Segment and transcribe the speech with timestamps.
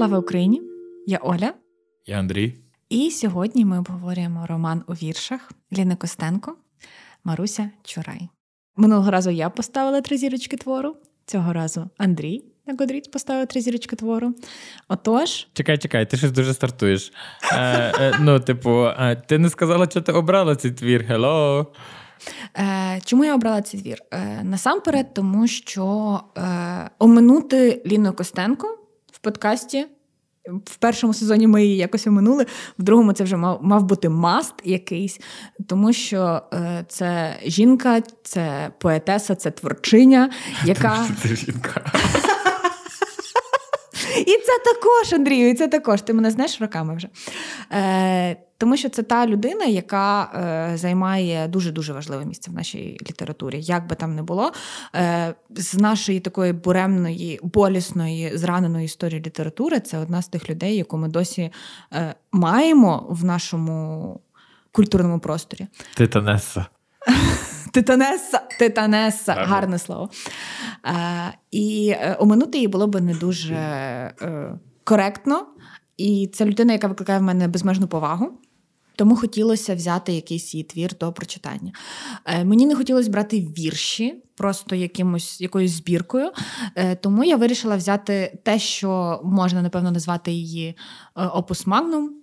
[0.00, 0.62] Слава Україні!
[1.06, 1.52] Я Оля.
[2.06, 2.54] Я Андрій.
[2.88, 6.56] І сьогодні ми обговорюємо роман у віршах Ліни Костенко,
[7.24, 8.28] Маруся Чурай.
[8.76, 13.96] Минулого разу я поставила три зірочки твору, цього разу Андрій на Годріц поставив три зірочки
[13.96, 14.34] твору.
[14.88, 15.46] Отож.
[15.52, 17.12] Чекай, чекай, ти щось дуже стартуєш.
[17.52, 17.58] Е,
[18.00, 21.06] е, Ну, типу, е, ти не сказала, що ти обрала цей твір.
[21.10, 21.66] Hello!
[22.58, 23.98] Е, Чому я обрала цей твір?
[24.10, 28.79] Е, Насамперед, тому що е, оминути Ліну Костенко
[29.20, 29.86] подкасті.
[30.64, 32.46] В першому сезоні ми її якось оминули,
[32.78, 35.20] в другому це вже мав мав бути маст якийсь,
[35.66, 40.30] тому що е, це жінка, це поетеса, це творчиня,
[40.64, 41.06] яка.
[41.22, 41.92] Це жінка.
[44.20, 46.02] І це також, Андрію, і це також.
[46.02, 47.08] Ти мене знаєш роками вже.
[47.72, 53.60] Е, Тому що це та людина, яка е, займає дуже-дуже важливе місце в нашій літературі.
[53.60, 54.52] Як би там не було,
[54.94, 60.98] е, з нашої такої буремної, болісної, зраненої історії літератури, це одна з тих людей, яку
[60.98, 61.50] ми досі
[61.92, 64.20] е, маємо в нашому
[64.72, 65.66] культурному просторі.
[65.94, 66.66] Титанеса.
[67.72, 70.10] Титанеса, титанеса, гарне, гарне слово.
[70.86, 70.92] Е,
[71.50, 75.46] І е, оминути її було б не дуже е, коректно.
[75.96, 78.32] І це людина, яка викликає в мене безмежну повагу.
[78.96, 81.72] Тому хотілося взяти якийсь її твір до прочитання.
[82.26, 86.32] Е, Мені не хотілося брати вірші, просто якимось якоюсь збіркою.
[86.74, 90.76] Е, Тому я вирішила взяти те, що можна, напевно, назвати її
[91.14, 92.16] опус магнум.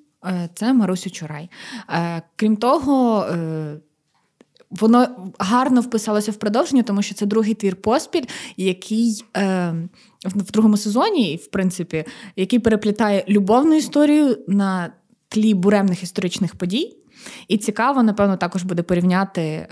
[0.53, 1.49] Це Марусю Чурай.
[1.89, 3.77] Е, Крім того, е,
[4.69, 8.25] воно гарно вписалося в продовження, тому що це другий твір поспіль,
[8.57, 9.73] який е,
[10.25, 14.93] в другому сезоні, в принципі, який переплітає любовну історію на
[15.29, 16.97] тлі буремних історичних подій.
[17.47, 19.67] І цікаво, напевно, також буде порівняти е,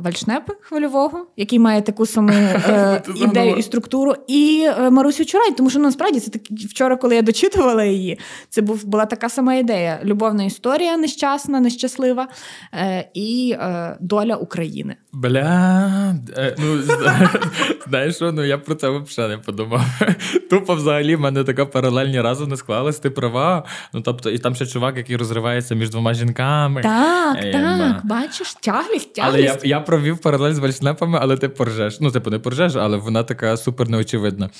[0.00, 5.70] Вальшнепи хвильового, який має таку саму е, ідею і структуру, і е, Марусю Чурай, тому
[5.70, 9.54] що ну, насправді це так вчора, коли я дочитувала її, це був була така сама
[9.54, 12.28] ідея: любовна історія нещасна, нещаслива
[12.74, 14.96] е, і е, доля України.
[15.12, 16.82] Бля, е, ну
[17.88, 19.84] знаєш що, ну я про це взагалі не подумав.
[20.50, 23.64] Тупо взагалі в мене така паралельні разом не склалась, ти права.
[23.92, 26.82] Ну тобто, і там ще чувак, який розривається між двома жінками.
[26.84, 28.00] Так, Ей, так, ма.
[28.04, 29.48] бачиш, тяглість, тяглість.
[29.64, 32.00] Але я я провів паралель з вальшнепами, але ти поржеш.
[32.00, 34.50] Ну, типу, не поржеш, але вона така супер неочевидна.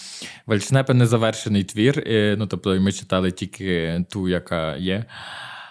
[0.46, 1.98] Вальшнепи незавершений твір.
[1.98, 5.04] І, ну, тобто, ми читали тільки ту, яка є.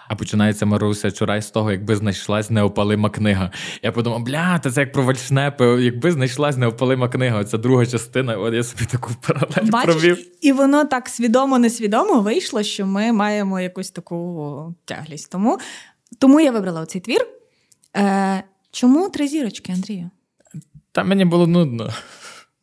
[0.08, 3.50] А починається Маруся Чурай з того, якби знайшлась неопалима книга.
[3.82, 7.38] Я подумав, бля, це як про вальшнепи, якби знайшлась неопалима книга.
[7.40, 8.36] Оця друга частина.
[8.36, 10.18] От я собі таку паралель Бачиш, провів.
[10.40, 15.32] І воно так свідомо-несвідомо вийшло, що ми маємо якусь таку тяглість.
[15.32, 15.58] Тому
[16.18, 17.26] тому я вибрала цей твір.
[17.96, 20.10] Е, Чому три зірочки, Андрію?
[20.92, 21.90] Та мені було нудно.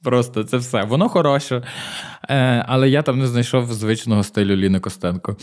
[0.04, 0.84] Просто це все.
[0.84, 1.64] Воно хороше,
[2.30, 5.38] е, але я там не знайшов звичного стилю Ліни Костенко.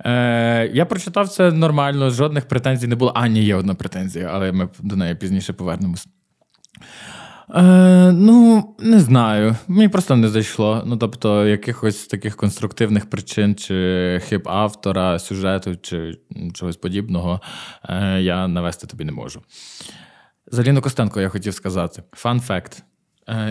[0.00, 3.12] Е, Я прочитав це нормально, жодних претензій не було.
[3.14, 6.06] А, ні, є одна претензія, але ми до неї пізніше повернемось.
[7.56, 9.56] Е, Ну, не знаю.
[9.68, 10.82] Мені просто не зайшло.
[10.86, 16.18] Ну, тобто, якихось таких конструктивних причин, чи хиб автора, сюжету, чи
[16.54, 17.40] чогось подібного
[17.88, 19.42] е, я навести тобі не можу.
[20.46, 22.82] За Ліну Костенко я хотів сказати: фан факт.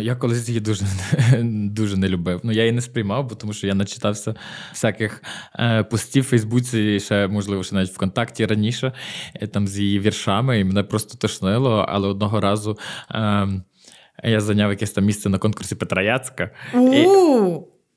[0.02, 0.86] Я колись її дуже
[1.44, 2.40] дуже не любив.
[2.44, 4.36] Ну, я її не сприймав, бо тому що я начитався
[4.72, 5.24] всяких
[5.60, 8.92] е, постів в Фейсбуці, ще, можливо, ще навіть ВКонтакті раніше,
[9.36, 12.78] е, там з її віршами, і мене просто тошнило, але одного разу.
[13.12, 13.48] Е,
[14.24, 17.08] я зайняв якесь там місце на конкурсі Петра Яцка і,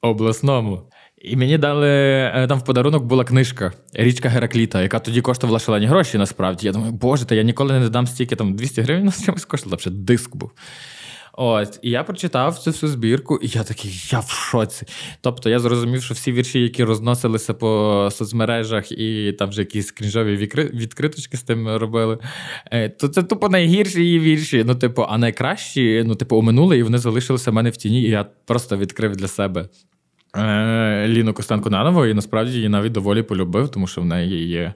[0.01, 0.83] обласному.
[1.23, 5.87] І мені дали е, там в подарунок була книжка Річка Геракліта, яка тоді коштувала шалені
[5.87, 6.19] гроші.
[6.19, 6.67] Насправді.
[6.67, 9.81] Я думаю, боже, та я ніколи не дам стільки там 200 гривень на чомусь коштувала,
[9.81, 10.51] ще диск був.
[11.41, 14.87] Ось, і я прочитав цю всю збірку, і я такий, я в шоці.
[15.21, 20.37] Тобто я зрозумів, що всі вірші, які розносилися по соцмережах, і там вже якісь крінжові
[20.73, 22.19] відкриточки з тим робили,
[22.71, 24.65] е, то це тупо найгірші її вірші.
[24.67, 28.11] Ну, типу, а найкращі, ну, типу, оминули, і вони залишилися в мене в тіні, і
[28.11, 29.69] я просто відкрив для себе.
[30.37, 34.75] Е, Ліну Костенко Нанову, і насправді її навіть доволі полюбив, тому що в неї є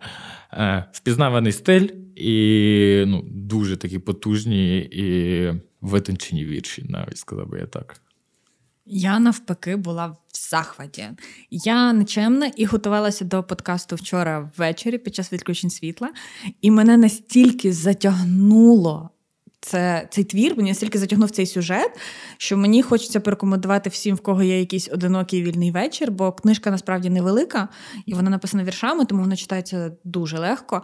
[0.52, 5.48] е, впізнаваний стиль і ну, дуже такі потужні і
[5.82, 8.00] витончені вірші, навіть сказав би я так.
[8.86, 10.16] Я навпаки була в
[10.50, 11.08] захваті.
[11.50, 16.10] Я нечемна і готувалася до подкасту вчора ввечері під час відключень світла,
[16.60, 19.10] і мене настільки затягнуло
[19.60, 21.90] це, цей твір, мені настільки затягнув цей сюжет,
[22.36, 27.10] що мені хочеться порекомендувати всім, в кого є якийсь одинокий вільний вечір, бо книжка насправді
[27.10, 27.68] невелика,
[28.06, 30.82] і вона написана віршами, тому вона читається дуже легко.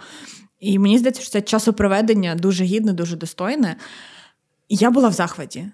[0.61, 3.77] І мені здається, що це часопроведення дуже гідне, дуже достойне.
[4.69, 5.69] Я була в захваті.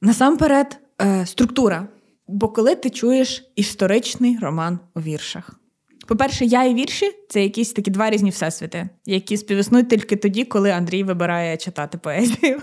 [0.00, 1.88] Насамперед, е, структура.
[2.28, 5.60] Бо коли ти чуєш історичний роман у віршах.
[6.06, 10.70] По-перше, я і вірші це якісь такі два різні всесвіти, які співіснують тільки тоді, коли
[10.70, 12.60] Андрій вибирає читати поезію.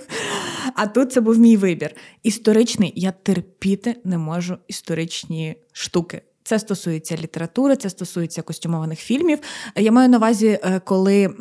[0.76, 1.96] А тут це був мій вибір.
[2.24, 6.22] Історичний я терпіти не можу історичні штуки.
[6.48, 9.40] Це стосується літератури, це стосується костюмованих фільмів.
[9.76, 11.34] Я маю на увазі, е, коли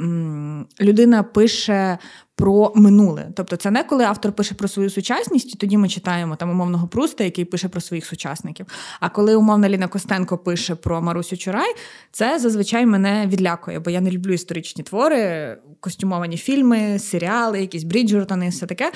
[0.80, 1.98] людина пише
[2.34, 3.28] про минуле.
[3.34, 6.88] Тобто, це не коли автор пише про свою сучасність, і тоді ми читаємо там умовного
[6.88, 8.66] Пруста, який пише про своїх сучасників.
[9.00, 11.74] А коли умовна Ліна Костенко пише про Марусю Чурай,
[12.12, 18.48] це зазвичай мене відлякує, бо я не люблю історичні твори, костюмовані фільми, серіали, якісь Бріджертони,
[18.48, 18.92] все таке.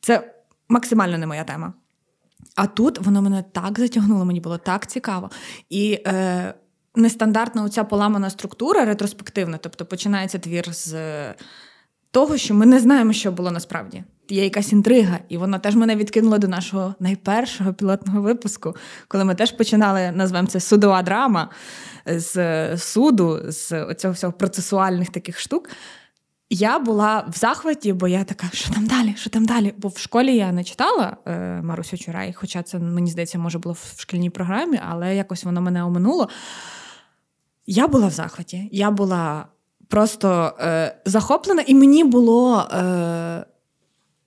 [0.00, 0.34] Це
[0.68, 1.72] максимально не моя тема.
[2.58, 5.30] А тут воно мене так затягнуло, мені було так цікаво.
[5.70, 6.54] І е,
[6.96, 10.94] нестандартна оця поламана структура ретроспективна, тобто починається твір з
[12.10, 14.04] того, що ми не знаємо, що було насправді.
[14.28, 18.76] Є якась інтрига, і вона теж мене відкинула до нашого найпершого пілотного випуску,
[19.08, 21.50] коли ми теж починали, назвемо це судова драма
[22.06, 25.70] з суду, з оцього всього процесуальних таких штук.
[26.50, 29.74] Я була в захваті, бо я така, що там далі, що там далі?
[29.76, 33.72] Бо в школі я не читала е, Марусю Чурай, хоча це, мені здається, може було
[33.72, 36.28] в шкільній програмі, але якось воно мене оминуло.
[37.66, 38.68] Я була в захваті.
[38.72, 39.46] Я була
[39.88, 43.44] просто е, захоплена, і мені було е,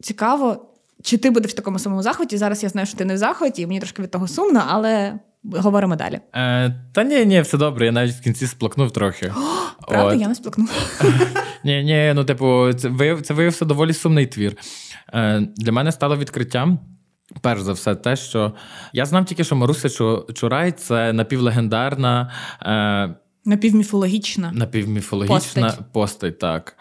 [0.02, 0.66] цікаво,
[1.04, 2.38] чи ти будеш в такому самому захваті.
[2.38, 5.20] Зараз я знаю, що ти не в захваті, і мені трошки від того сумно, але.
[5.44, 6.20] Говоримо далі.
[6.36, 7.86] Е, Та ні, ні, все добре.
[7.86, 9.34] Я навіть в кінці сплакнув трохи.
[9.38, 9.42] О,
[9.88, 10.22] правда, От.
[10.22, 10.70] я не сплакнув.
[11.64, 14.56] Ні, ні, ну типу, це вияв, це виявився доволі сумний твір.
[15.14, 16.80] Е, Для мене стало відкриттям.
[17.42, 18.54] Перш за все, те, що
[18.94, 19.90] я знав тільки, що Маруся
[20.34, 22.32] Чурай це напівлегендарна.
[22.62, 23.16] Е,
[23.46, 24.52] Напівміфологічна.
[24.52, 25.38] Напівміфологічна
[25.68, 26.78] постать, постать так.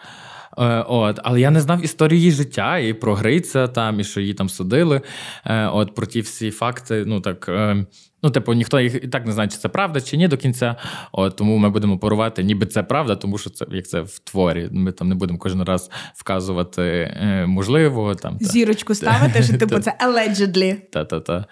[0.57, 4.21] Е, от, Але я не знав історії її життя і про Гриця там, і що
[4.21, 5.01] її там судили.
[5.45, 7.03] Е, от Про ті всі факти.
[7.07, 7.85] Ну так, е,
[8.23, 10.75] ну, типу, ніхто їх і так не знає, чи це правда, чи ні до кінця.
[11.11, 14.69] От, Тому ми будемо порувати, ніби це правда, тому що це як це в творі.
[14.71, 17.13] Ми там не будемо кожен раз вказувати
[17.47, 18.15] можливо.
[18.15, 20.77] Там, Зірочку ставити, що типу це allegedly.
[20.91, 21.45] Та-та-та.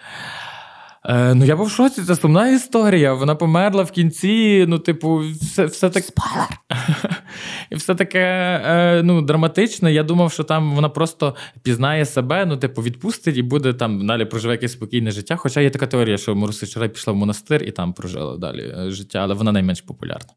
[1.04, 3.14] Е, Ну, я був в шоці, це сумна історія.
[3.14, 4.64] Вона померла в кінці.
[4.68, 6.04] Ну, типу, все все так.
[6.04, 6.48] Спойлер!
[7.70, 8.20] І все таке
[8.64, 9.92] е, ну, драматичне.
[9.92, 14.24] Я думав, що там вона просто пізнає себе, ну, типу, відпустить і буде там далі
[14.24, 15.36] проживе якесь спокійне життя.
[15.36, 18.90] Хоча є така теорія, що Маруся Чарай пішла в монастир і там прожила далі е,
[18.90, 20.32] життя, але вона найменш популярна.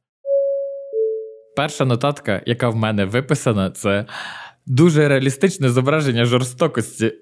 [1.56, 4.06] Перша нотатка, яка в мене виписана, це
[4.66, 7.14] дуже реалістичне зображення жорстокості.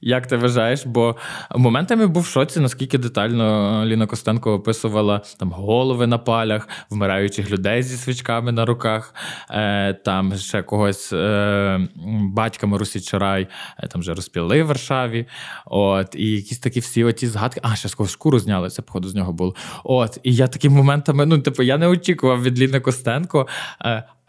[0.00, 0.86] Як ти вважаєш?
[0.86, 1.16] Бо
[1.56, 7.82] моментами був в шоці, наскільки детально Ліна Костенко описувала там голови на палях, вмираючих людей
[7.82, 9.14] зі свічками на руках,
[9.50, 11.88] е, там ще когось е,
[12.34, 13.48] батька Марусі Чарай
[13.78, 15.26] е, там вже розпіли в Варшаві.
[15.66, 17.60] От, І якісь такі всі оті згадки.
[17.64, 19.54] А, ще з когось шкуру зняли, це, походу, з нього було.
[19.84, 23.48] От, І я такими моментами, ну, типу, я не очікував від Ліни Костенко.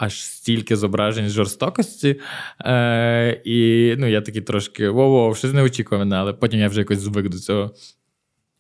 [0.02, 2.20] Аж стільки зображень жорстокості.
[2.66, 7.30] Е, І ну, я такий трошки воу-воу, щось неочікуване, але потім я вже якось звик
[7.30, 7.72] до цього.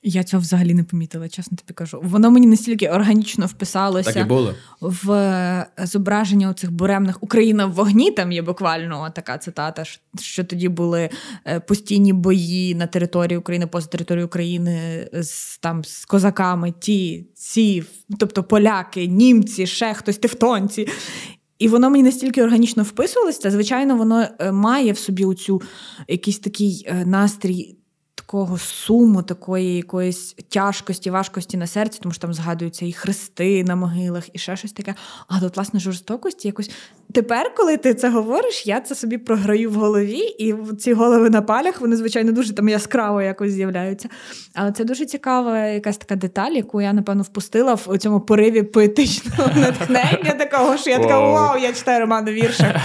[0.04, 2.00] Я цього взагалі не помітила, чесно тобі кажу.
[2.04, 4.54] Воно мені настільки органічно вписалося так і було.
[4.82, 8.12] в зображення оцих буремних Україна в вогні.
[8.12, 9.84] Там є буквально така цитата,
[10.22, 11.10] що тоді були
[11.46, 17.84] е, постійні бої на території України, поза територією України з там з козаками, ті, ці,
[18.20, 20.88] тобто поляки, німці, ще хтось, тевтонці.
[21.62, 25.62] І воно мені настільки органічно вписувалося, звичайно, воно е, має в собі оцю
[26.08, 27.75] якийсь такий настрій
[28.32, 33.76] такого суму, такої якоїсь тяжкості, важкості на серці, тому що там згадуються і хрести на
[33.76, 34.96] могилах, і ще щось таке.
[35.28, 36.72] А тут, власне, жорстокості якось.
[37.14, 41.42] Тепер, коли ти це говориш, я це собі програю в голові, і ці голови на
[41.42, 44.10] палях, вони, звичайно, дуже там яскраво якось з'являються.
[44.54, 49.50] Але це дуже цікава якась така деталь, яку я, напевно, впустила в цьому пориві поетичного
[49.60, 52.76] натхнення, такого, що я така вау, я читаю роман у віршах.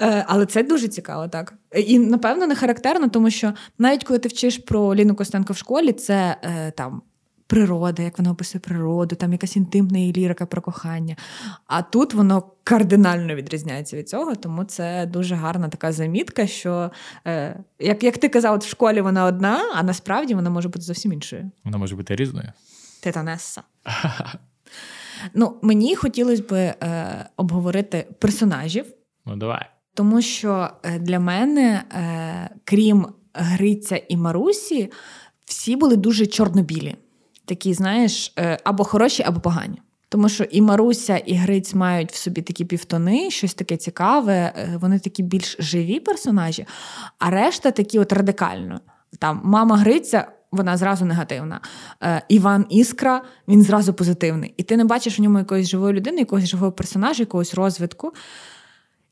[0.00, 1.54] Е, але це дуже цікаво, так.
[1.76, 5.92] І, напевно, не характерно, тому що навіть коли ти вчиш про Ліну Костенко в школі,
[5.92, 7.02] це е, там.
[7.48, 11.16] Природа, як вона описує природу, там якась інтимна і лірика про кохання.
[11.66, 16.90] А тут воно кардинально відрізняється від цього, тому це дуже гарна така замітка, що,
[17.26, 20.80] е, як як ти казав, от в школі вона одна, а насправді вона може бути
[20.80, 21.50] зовсім іншою.
[21.64, 22.52] Вона може бути різною.
[23.02, 23.62] Тетанеса.
[25.34, 26.76] Ну, Мені хотілося б е,
[27.36, 28.86] обговорити персонажів.
[29.26, 29.66] Ну, давай.
[29.94, 34.92] Тому що е, для мене, е, крім Гриця і Марусі,
[35.44, 36.96] всі були дуже чорнобілі.
[37.44, 39.82] Такі, знаєш, е, або хороші, або погані.
[40.08, 44.98] Тому що і Маруся, і Гриць мають в собі такі півтони, щось таке цікаве, вони
[44.98, 46.66] такі більш живі персонажі,
[47.18, 48.80] а решта такі от радикально.
[49.18, 51.60] Там мама Гриця вона зразу негативна.
[52.02, 54.54] Е, Іван Іскра, він зразу позитивний.
[54.56, 58.12] І ти не бачиш в ньому якоїсь живої людини, якогось живого персонажа, якогось розвитку.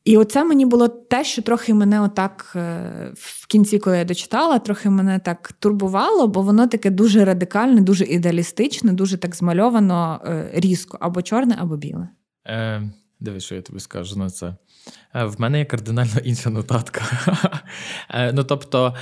[0.05, 4.59] І оце мені було те, що трохи мене отак е, в кінці, коли я дочитала,
[4.59, 10.49] трохи мене так турбувало, бо воно таке дуже радикальне, дуже ідеалістичне, дуже так змальовано е,
[10.53, 12.09] різко, або чорне, або біле.
[12.47, 12.83] Е,
[13.19, 14.55] Дивись, що я тобі скажу на це.
[15.15, 17.01] Е, в мене є кардинально інша нотатка.
[18.33, 18.95] Ну тобто,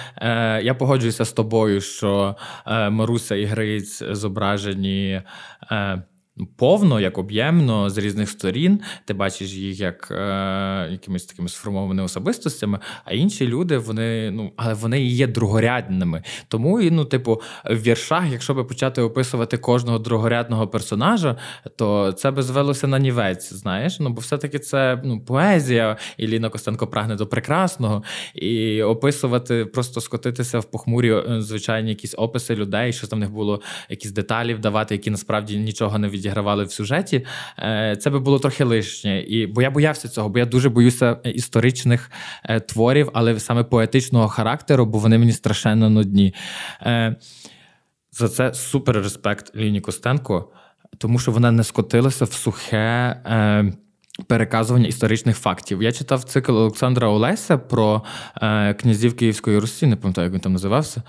[0.62, 5.22] я погоджуюся з тобою, що Маруся і Гриць зображені
[6.58, 8.80] повно, як об'ємно з різних сторін.
[9.06, 14.74] Ти бачиш їх як е, якимись такими сформованими особистостями, а інші люди, вони ну, але
[14.74, 16.24] вони і є другорядними.
[16.48, 21.38] Тому і ну, типу, в віршах, якщо би почати описувати кожного другорядного персонажа,
[21.75, 23.54] то це би звелося на нівець.
[23.54, 28.04] Знаєш, ну бо все-таки це ну, поезія, і Ліна Костенко прагне до прекрасного,
[28.36, 33.32] і описувати, просто скотитися в похмурі е, звичайні якісь описи людей, що там в них
[33.32, 37.25] було якісь деталі вдавати, які насправді нічого не від відігравали в сюжеті,
[37.60, 39.22] е, це би було трохи лишнє.
[39.22, 42.12] І, Бо я боявся цього, бо я дуже боюся історичних
[42.44, 46.34] е, творів, але саме поетичного характеру, бо вони мені страшенно нудні.
[46.82, 47.15] Е,
[48.12, 50.51] за це супер респект Ліні Костенко,
[50.98, 53.15] тому що вона не скотилася в сухе.
[54.27, 55.84] Переказування історичних фактів.
[55.84, 58.03] Я читав цикл Олександра Олеся про
[58.42, 61.01] е, князів Київської Русі, не пам'ятаю, як він там називався.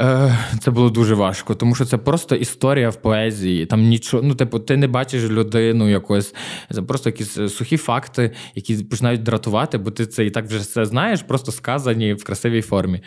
[0.00, 3.66] Е, це було дуже важко, тому що це просто історія в поезії.
[3.66, 6.34] Там нічого, ну, типу, ти не бачиш людину якось.
[6.74, 10.58] Це просто якісь е, сухі факти, які починають дратувати, бо ти це і так вже
[10.58, 13.02] все знаєш, просто сказані в красивій формі.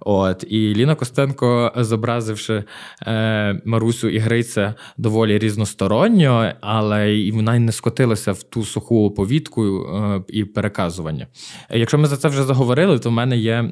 [0.00, 0.44] От.
[0.48, 2.64] І Ліна Костенко, зобразивши
[3.06, 9.10] е, Марусю і Гриця доволі різносторонньо, але і вона й не скотилася в ту суху
[9.10, 11.26] повітку е, і переказування.
[11.70, 13.70] Якщо ми за це вже заговорили, то в мене є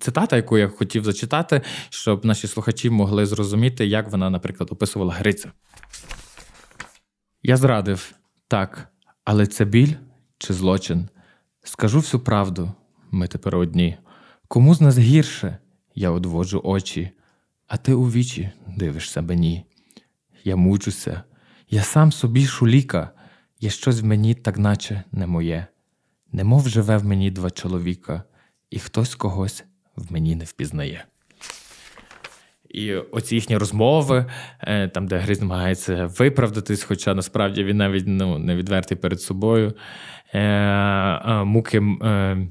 [0.00, 5.52] цитата, яку я хотів зачитати, щоб наші слухачі могли зрозуміти, як вона, наприклад, описувала Гриця.
[7.42, 8.12] Я зрадив
[8.48, 8.88] так,
[9.24, 9.94] але це біль
[10.38, 11.08] чи злочин?
[11.64, 12.72] Скажу всю правду,
[13.10, 13.96] ми тепер одні.
[14.48, 15.58] Кому з нас гірше,
[15.94, 17.10] я одводжу очі,
[17.66, 19.64] а ти у вічі дивишся мені.
[20.44, 21.22] Я мучуся,
[21.70, 23.10] я сам собі шуліка,
[23.60, 25.66] є щось в мені, так наче не моє.
[26.32, 28.22] Немов живе в мені два чоловіка,
[28.70, 29.64] і хтось когось
[29.96, 31.04] в мені не впізнає.
[32.76, 34.26] І оці їхні розмови,
[34.60, 39.74] е, там, де Гриз намагається виправдатись, хоча насправді він навіть ну, не відвертий перед собою.
[40.34, 42.48] Е, муки е,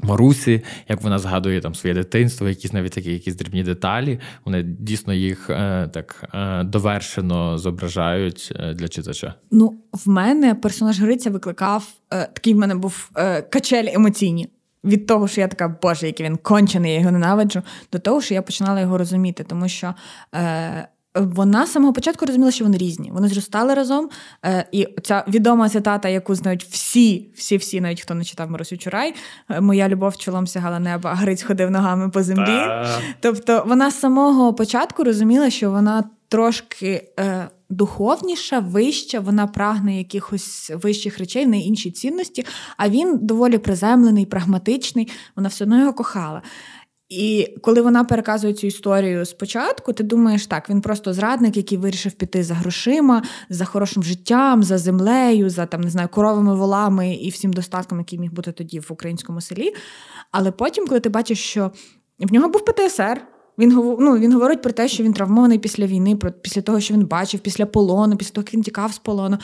[0.00, 4.20] Марусі, як вона згадує там своє дитинство, якісь навіть такі якісь дрібні деталі.
[4.44, 5.46] Вони дійсно їх
[5.92, 9.34] так довершено зображають для читача.
[9.50, 13.10] Ну, в мене персонаж Гриця викликав такий в мене був
[13.50, 14.48] качель емоційні
[14.84, 17.62] від того, що я така, боже, який він кончений, я його ненавиджу,
[17.92, 19.94] до того, що я починала його розуміти, тому що.
[20.34, 23.10] Е, вона з самого початку розуміла, що вони різні.
[23.14, 24.10] Вони зростали разом.
[24.44, 28.76] Е, І ця відома цитата, яку знають всі, всі, всі, навіть хто не читав Марусю
[28.76, 29.14] Чурай,
[29.50, 32.60] е, моя любов чолом сягала неба, а Гриць ходив ногами по землі.
[33.20, 40.72] Тобто вона з самого початку розуміла, що вона трошки е, духовніша, вища, вона прагне якихось
[40.74, 45.92] вищих речей, в неї інші цінності, а він доволі приземлений, прагматичний, вона все одно його
[45.92, 46.42] кохала.
[47.08, 52.12] І коли вона переказує цю історію спочатку, ти думаєш, так, він просто зрадник, який вирішив
[52.12, 57.28] піти за грошима, за хорошим життям, за землею, за там, не знаю, коровими волами і
[57.28, 59.72] всім достатком, який міг бути тоді в українському селі.
[60.30, 61.72] Але потім, коли ти бачиш, що
[62.18, 63.20] в нього був ПТСР,
[63.58, 66.94] він ну, він говорить про те, що він травмований після війни, про після того, що
[66.94, 69.38] він бачив, після полону, після того, як він тікав з полону.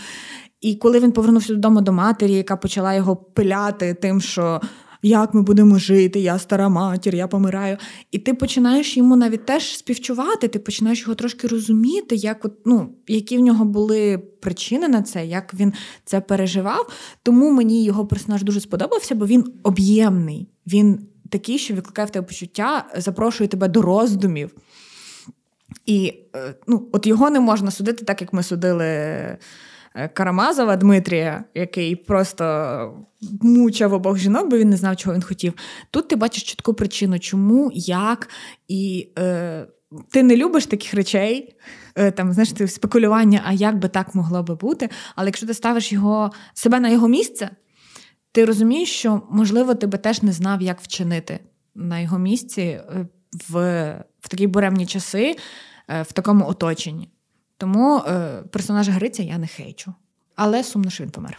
[0.61, 4.61] І коли він повернувся додому до матері, яка почала його пиляти тим, що
[5.03, 7.77] як ми будемо жити, я стара матір, я помираю.
[8.11, 12.89] І ти починаєш йому навіть теж співчувати, ти починаєш його трошки розуміти, як от, ну,
[13.09, 15.73] які в нього були причини на це, як він
[16.05, 16.93] це переживав.
[17.23, 20.49] Тому мені його персонаж дуже сподобався, бо він об'ємний.
[20.67, 20.99] Він
[21.31, 24.55] такий, що викликає в тебе почуття, запрошує тебе до роздумів.
[25.87, 29.39] І е, ну, от його не можна судити, так як ми судили е,
[30.15, 33.07] Карамазова Дмитрія, який просто
[33.43, 35.53] мучав обох жінок, бо він не знав, чого він хотів.
[35.91, 38.29] Тут ти бачиш чітку причину, чому, як,
[38.69, 39.67] і е,
[40.11, 41.57] ти не любиш таких речей,
[41.95, 44.89] е, там, знаєш, ти спекулювання, а як би так могло би бути.
[45.17, 47.51] Але якщо ти ставиш його себе на його місце,
[48.39, 51.41] ти розумієш, що, можливо, ти би теж не знав, як вчинити
[51.75, 53.07] на його місці е,
[53.49, 53.55] в
[54.21, 55.37] в такі буремні часи,
[55.89, 57.09] е, в такому оточенні.
[57.57, 59.95] Тому е, персонажа Гриця я не хейчу.
[60.37, 61.39] Але сумно, що він помер.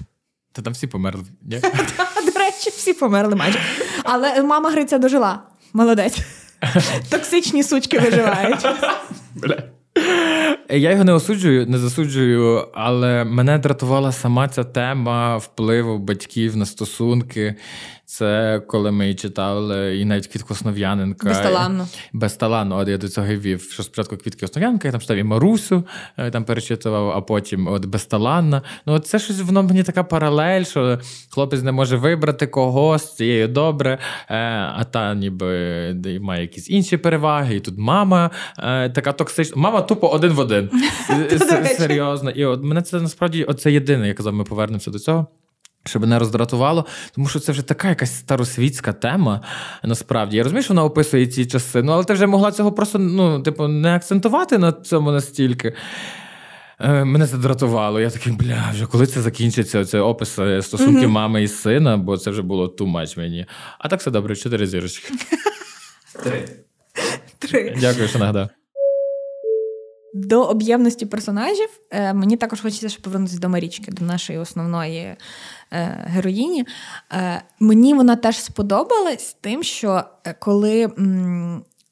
[0.51, 1.23] Та там всі померли.
[1.41, 3.59] До речі, всі померли майже.
[4.03, 5.43] Але мама Гриця дожила.
[5.73, 6.19] Молодець.
[7.09, 8.67] Токсичні сучки виживають.
[10.71, 16.65] Я його не осуджую, не засуджую, але мене дратувала сама ця тема впливу батьків на
[16.65, 17.55] стосунки.
[18.09, 21.27] Це коли ми читали і навіть Квітку Основ'яненка.
[21.27, 21.87] Безталанно.
[22.13, 22.77] Безталанно.
[22.77, 25.83] От я до цього вів, що спочатку Квітки Основ'яненка, я там читав і Марусю,
[26.17, 28.61] е, там перечитував, а потім от Безталанна.
[28.85, 30.99] Ну, от це щось воно мені така паралель, що
[31.29, 33.97] хлопець не може вибрати когось, цією добре,
[34.29, 34.35] е,
[34.75, 37.55] а та ніби має якісь інші переваги.
[37.55, 39.61] І тут мама е, така токсична.
[39.61, 40.69] Мама тупо один в один.
[41.77, 42.29] Серйозно.
[42.29, 45.27] І от мене це насправді це єдине, я казав, ми повернемося до цього.
[45.85, 49.41] Щоб не роздратувало, тому що це вже така якась старосвітська тема.
[49.83, 51.83] Насправді я розумію, що вона описує ці часи.
[51.83, 55.73] Ну але ти вже могла цього просто ну, типу, не акцентувати на цьому настільки.
[56.79, 57.99] Е, Мене це дратувало.
[57.99, 60.29] Я такий, бля, вже коли це закінчиться, це опис
[60.61, 61.07] стосунків mm-hmm.
[61.07, 63.45] мами і сина, бо це вже було too much мені.
[63.79, 65.13] А так все добре, чотири зірочки.
[66.23, 66.49] Три.
[67.39, 67.77] Три.
[67.79, 68.49] Дякую, що нагадав.
[70.13, 75.17] До об'ємності персонажів е, мені також хочеться ще повернутися до Марічки, до нашої основної е,
[76.07, 76.65] героїні.
[77.11, 80.03] Е, мені вона теж сподобалась тим, що
[80.39, 80.91] коли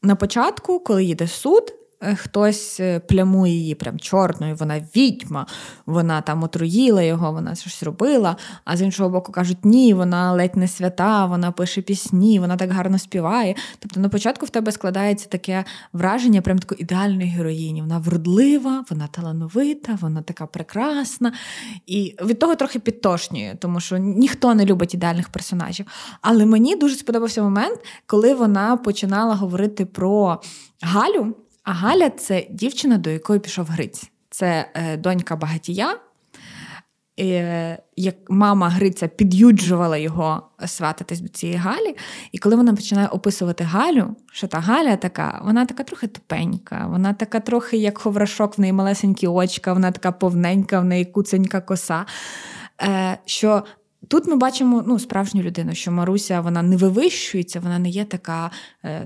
[0.01, 1.73] на початку, коли їде суд,
[2.15, 5.45] хтось е, плямує її прям чорною, вона відьма,
[5.85, 8.35] вона там отруїла його, вона щось робила.
[8.65, 12.71] А з іншого боку, кажуть, ні, вона ледь не свята, вона пише пісні, вона так
[12.71, 13.55] гарно співає.
[13.79, 17.81] Тобто на початку в тебе складається таке враження, прям такої ідеальної героїні.
[17.81, 21.33] Вона вродлива, вона талановита, вона така прекрасна.
[21.85, 25.85] І від того трохи підтошнює, тому що ніхто не любить ідеальних персонажів.
[26.21, 30.41] Але мені дуже сподобався момент, коли вона починала говорити про
[30.81, 31.35] Галю.
[31.67, 34.11] А Галя це дівчина, до якої пішов Гриць.
[34.29, 35.99] Це е, донька багатія.
[37.19, 41.95] Е, як мама Гриця під'юджувала його свататись до цієї Галі.
[42.31, 47.13] І коли вона починає описувати Галю, що та Галя така, вона така трохи тупенька, вона
[47.13, 52.05] така трохи, як ховрашок, в неї малесенькі очка, вона така повненька, в неї куценька коса.
[52.81, 53.63] Е, що
[54.07, 58.51] Тут ми бачимо ну, справжню людину, що Маруся вона не вивищується, вона не є така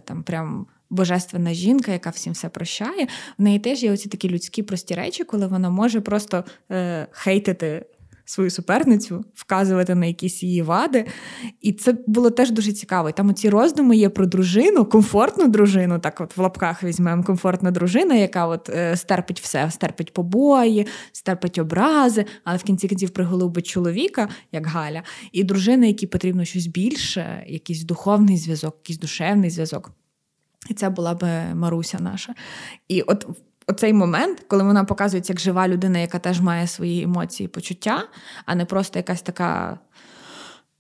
[0.06, 3.08] там прям божественна жінка, яка всім все прощає.
[3.38, 7.86] В неї теж є оці такі людські прості речі, коли вона може просто е, хейтити.
[8.25, 11.06] Свою суперницю, вказувати на якісь її вади.
[11.62, 13.10] І це було теж дуже цікаво.
[13.10, 17.71] І Там оці роздуми є про дружину, комфортну дружину, так от в лапках візьмемо комфортна
[17.71, 23.67] дружина, яка от е, стерпить все, стерпить побої, стерпить образи, але в кінці кінців приголубить
[23.67, 29.91] чоловіка, як Галя, і дружина, якій потрібно щось більше, якийсь духовний зв'язок, якийсь душевний зв'язок.
[30.72, 32.34] І це була би Маруся наша.
[32.88, 33.28] І от
[33.68, 38.04] оцей момент, коли вона показується як жива людина, яка теж має свої емоції і почуття,
[38.46, 39.80] а не просто якась така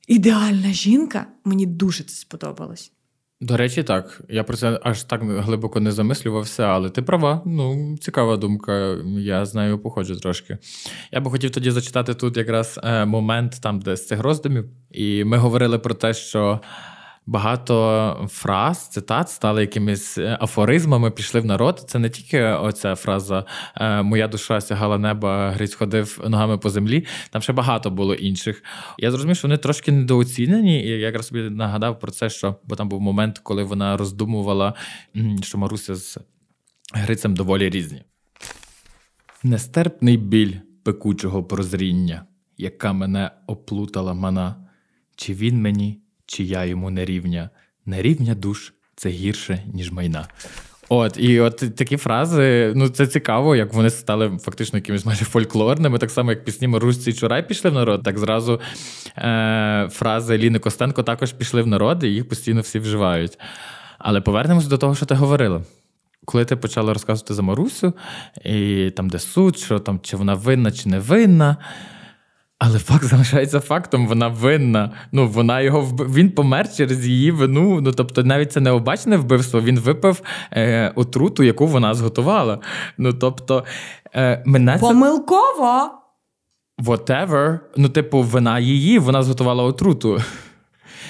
[0.07, 2.91] ідеальна жінка, мені дуже це сподобалось.
[3.41, 4.21] До речі, так.
[4.29, 7.41] Я про це аж так глибоко не замислювався, але ти права.
[7.45, 8.97] Ну, цікава думка.
[9.17, 10.57] Я з нею походжу трошки.
[11.11, 15.23] Я би хотів тоді зачитати тут якраз е, момент там, де з цих роздумів, і
[15.23, 16.61] ми говорили про те, що.
[17.25, 21.83] Багато фраз, цитат стали якимись е, афоризмами, пішли в народ.
[21.87, 27.05] Це не тільки оця фраза е, Моя душа сягала неба, Гриць ходив ногами по землі.
[27.29, 28.63] Там ще багато було інших.
[28.97, 32.75] Я зрозумів, що вони трошки недооцінені, і я якраз собі нагадав про це, що бо
[32.75, 34.73] там був момент, коли вона роздумувала,
[35.41, 36.17] що Маруся з
[36.93, 38.03] Грицем доволі різні.
[39.43, 42.25] Нестерпний біль пекучого прозріння,
[42.57, 44.55] яка мене оплутала мана,
[45.15, 46.00] чи він мені
[46.31, 47.49] чи я йому не рівня.
[47.85, 50.27] Не рівня душ це гірше, ніж майна.
[50.89, 55.97] От, і от такі фрази, ну це цікаво, як вони стали фактично якимись майже фольклорними,
[55.97, 58.61] так само, як пісні Марусці і Чурай пішли в народ, так зразу
[59.17, 63.37] е- фрази Ліни Костенко також пішли в народ, і їх постійно всі вживають.
[63.99, 65.61] Але повернемося до того, що ти говорила.
[66.25, 67.93] Коли ти почала розказувати за Марусю,
[68.45, 71.57] і там, де суд, що там, чи вона винна, чи не винна.
[72.63, 74.91] Але факт залишається фактом, вона винна.
[75.11, 76.13] Ну, вона його вб...
[76.13, 77.81] Він помер через її вину.
[77.81, 80.21] Ну, тобто, навіть це не обачне вбивство, він випив
[80.51, 82.59] е, отруту, яку вона зготувала.
[82.97, 83.65] Ну, тобто,
[84.15, 84.79] е, мене це...
[84.79, 85.91] Помилково.
[86.83, 87.59] Whatever.
[87.77, 90.21] Ну, типу, вина її, вона зготувала отруту.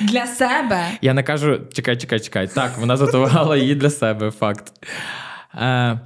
[0.01, 0.85] Для себе.
[1.01, 2.47] Я не кажу, чекай, чекай, чекай.
[2.47, 4.71] Так, вона зготувала її для себе, факт.
[5.55, 5.99] Е,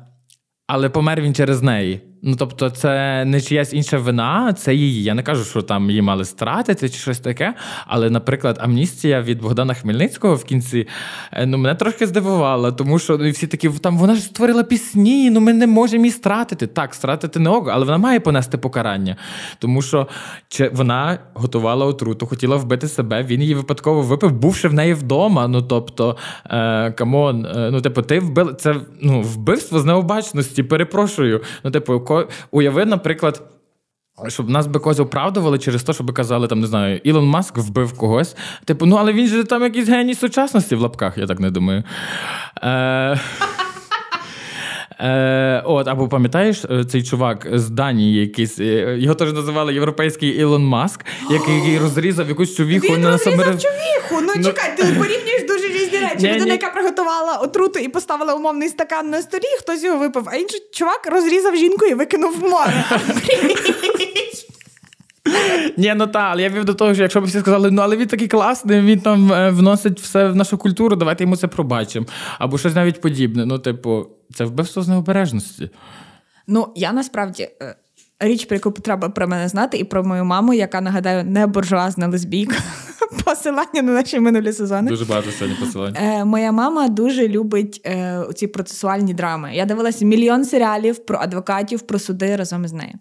[0.67, 2.01] Але помер він через неї.
[2.28, 5.04] Ну, тобто, це не чиясь інша вина, це її.
[5.04, 7.54] Я не кажу, що там її мали стратити чи щось таке.
[7.88, 10.88] Але, наприклад, амністія від Богдана Хмельницького в кінці
[11.32, 15.30] е, ну, мене трошки здивувала, тому що ну, всі такі там вона ж створила пісні,
[15.30, 16.68] ну ми не можемо її стратити.
[16.68, 19.16] Так, стратити не ого, але вона має понести покарання.
[19.60, 20.08] Тому що
[20.48, 23.24] чи вона готувала отруту, хотіла вбити себе.
[23.24, 25.48] Він її випадково випив, бувши в неї вдома.
[25.48, 30.64] Ну тобто, е, come on, е, ну типу, ти вбив це ну, вбивство з необачності.
[30.64, 31.42] Перепрошую.
[31.64, 32.00] Ну, типу,
[32.51, 33.41] уяви, наприклад.
[34.28, 37.97] Щоб нас би когось оправдували через те, щоб казали, там, не знаю, Ілон Маск вбив
[37.97, 38.36] когось.
[38.65, 41.84] Типу, ну але він же там якийсь геній сучасності в лапках, я так не думаю.
[42.63, 43.19] Е...
[44.99, 50.30] Е, От, Або пам'ятаєш е, цей чувак з Данії, якийсь, е, його теж називали європейський
[50.30, 53.62] Ілон Маск, який розрізав якусь чувіху Він на розрізав самер...
[53.62, 54.21] чувіху.
[54.21, 55.35] Ну, ну чекай, ти порівнюєш
[56.23, 56.36] речі.
[56.36, 60.62] Людина, яка приготувала отруту і поставила умовний стакан на столі, хтось його випив, а інший
[60.73, 62.86] чувак розрізав жінку і викинув в море.
[65.78, 67.97] Ні, ну так, але я вів до того, що якщо б всі сказали, ну але
[67.97, 72.06] він такий класний, він там е, вносить все в нашу культуру, давайте йому це пробачимо.
[72.39, 73.45] Або щось навіть подібне.
[73.45, 75.69] Ну, типу, це вбивство з необережності.
[76.47, 77.49] Ну, я насправді.
[77.62, 77.75] Е,
[78.19, 82.08] річ, про яку треба про мене знати, і про мою маму, яка нагадаю, не буржуазна
[82.08, 82.56] лесбійка.
[83.26, 84.89] Посилання на наші минулі сезони.
[84.91, 85.96] Дуже багато сьогодні посилань.
[85.96, 89.56] Е, Моя мама дуже любить е, ці процесуальні драми.
[89.56, 92.94] Я дивилася мільйон серіалів про адвокатів, про суди разом із нею.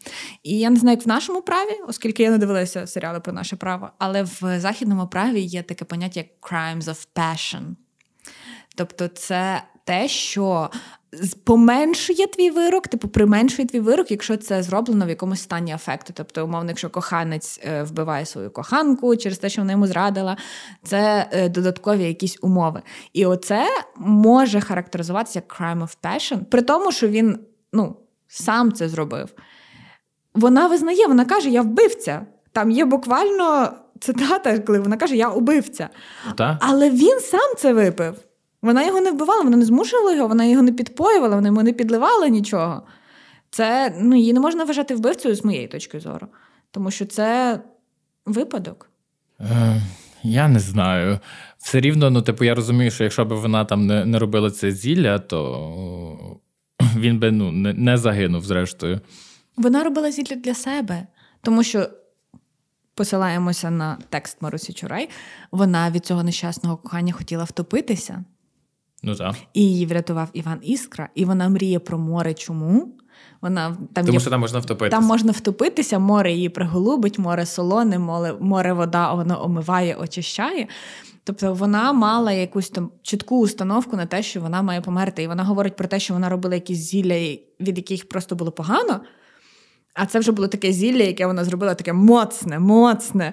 [0.42, 3.56] І я не знаю, як в нашому праві, оскільки я не дивилася серіали про наше
[3.56, 7.62] право, але в західному праві є таке поняття як crimes of passion.
[8.76, 10.70] Тобто, це те, що
[11.44, 16.12] поменшує твій вирок, типу применшує твій вирок, якщо це зроблено в якомусь стані афекту.
[16.16, 20.36] Тобто, умовно, якщо коханець е, вбиває свою коханку через те, що вона йому зрадила,
[20.82, 22.82] це е, додаткові якісь умови.
[23.12, 27.38] І оце може характеризуватися як crime of passion, при тому, що він
[27.72, 27.96] ну,
[28.28, 29.28] сам це зробив.
[30.34, 32.26] Вона визнає, вона каже: Я вбивця.
[32.52, 35.88] Там є буквально цитата, коли вона каже, я убивця.
[36.36, 36.58] Та?
[36.60, 38.14] Але він сам це випив.
[38.64, 41.72] Вона його не вбивала, вона не змушувала його, вона його не підпоювала, вона йому не
[41.72, 42.82] підливала нічого.
[43.50, 46.26] Це ну, її не можна вважати вбивцею з моєї точки зору,
[46.70, 47.60] тому що це
[48.26, 48.90] випадок.
[49.40, 49.82] Е,
[50.22, 51.18] Я не знаю.
[51.58, 54.70] Все рівно, ну, типу, я розумію, що якщо б вона там не не робила це
[54.70, 56.40] зілля, то
[56.96, 59.00] він би ну, не, не загинув, зрештою.
[59.56, 61.06] Вона робила зілля для себе,
[61.42, 61.88] тому що.
[62.96, 65.08] Посилаємося на текст Марусі Чурай.
[65.50, 68.24] Вона від цього нещасного кохання хотіла втопитися.
[69.04, 69.34] Ну так.
[69.52, 72.34] І її врятував Іван Іскра, і вона мріє про море.
[72.34, 72.88] Чому?
[73.40, 74.96] Вона там Тому є, що там можна втопитися.
[74.96, 80.68] Там можна втопитися, море її приголубить, море солоне, море, море вода, воно омиває, очищає.
[81.24, 85.22] Тобто вона мала якусь там чітку установку на те, що вона має померти.
[85.22, 89.00] І вона говорить про те, що вона робила якісь зілля, від яких просто було погано.
[89.94, 93.32] А це вже було таке зілля, яке вона зробила таке моцне, моцне.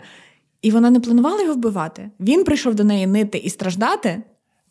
[0.62, 2.12] І вона не планувала його вбивати.
[2.20, 4.24] Він прийшов до неї нити і страждати.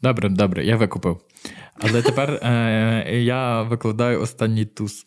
[0.02, 1.20] Добре, добре, я викупив.
[1.80, 5.06] Але тепер е, я викладаю останній туз.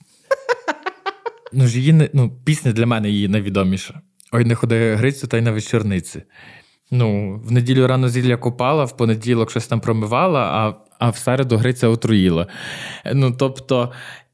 [1.54, 4.02] Ну, ж її не, ну, Пісня для мене її найвідоміша.
[4.32, 6.24] Ой, не ходи Грицю, та й на вечорниці.
[6.92, 11.58] Ну, В неділю рано зілля купала, в понеділок щось там промивала, а а в середу
[11.58, 12.48] Гриця отруїла.
[13.14, 13.92] Ну, тобто,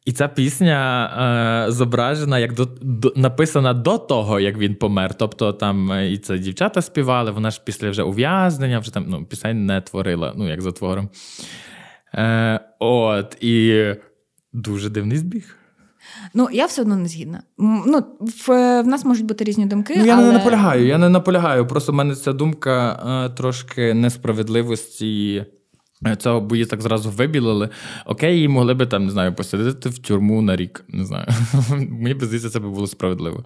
[0.10, 5.14] і ця пісня е, зображена, як до, до написана до того, як він помер.
[5.14, 9.26] Тобто там е, і це дівчата співали, вона ж після вже ув'язнення, вже там ну,
[9.26, 11.10] пісень не творила, ну як за твором.
[12.14, 13.86] Е, От, і
[14.54, 15.56] дуже дивний збіг.
[16.34, 17.44] Ну, я все одно не згідна.
[17.58, 18.48] Ну, В
[18.82, 19.94] в нас можуть бути різні думки.
[19.98, 20.26] Ну, Я але...
[20.26, 21.68] не наполягаю, я не наполягаю.
[21.68, 25.46] Просто в мене ця думка е, трошки несправедливості.
[26.08, 27.70] Е, цього бої так зразу вибілили.
[28.06, 30.86] Окей, її могли би там, не знаю, посадити в тюрму на рік.
[30.88, 31.28] Не знаю.
[31.90, 33.46] Мені б здається, це би було справедливо.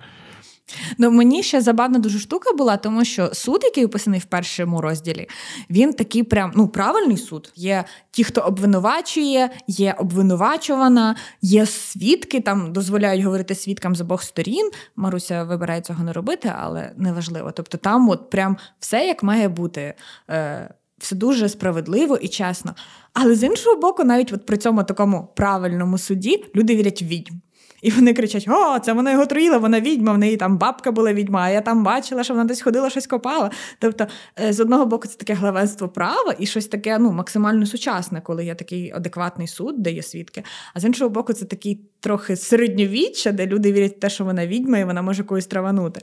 [0.97, 5.27] Ну, Мені ще забавна дуже штука була, тому що суд, який описаний в першому розділі,
[5.69, 7.51] він такий прям ну, правильний суд.
[7.55, 14.71] Є ті, хто обвинувачує, є обвинувачувана, є свідки, там дозволяють говорити свідкам з обох сторін.
[14.95, 17.51] Маруся вибирає цього не робити, але неважливо.
[17.51, 19.93] Тобто там от прям все як має бути.
[20.29, 22.75] Е, все дуже справедливо і чесно.
[23.13, 27.41] Але з іншого боку, навіть от при цьому такому правильному суді люди вірять в відьм.
[27.83, 31.13] І вони кричать: О, це вона його труїла, вона відьма, в неї там бабка була
[31.13, 33.51] відьма, а я там бачила, що вона десь ходила, щось копала.
[33.79, 34.07] Тобто,
[34.39, 38.45] е, з одного боку, це таке главенство права і щось таке ну, максимально сучасне, коли
[38.45, 40.43] є такий адекватний суд, де є свідки.
[40.73, 44.47] А з іншого боку, це такий трохи середньовіччя, де люди вірять в те, що вона
[44.47, 46.01] відьма, і вона може когось траванути.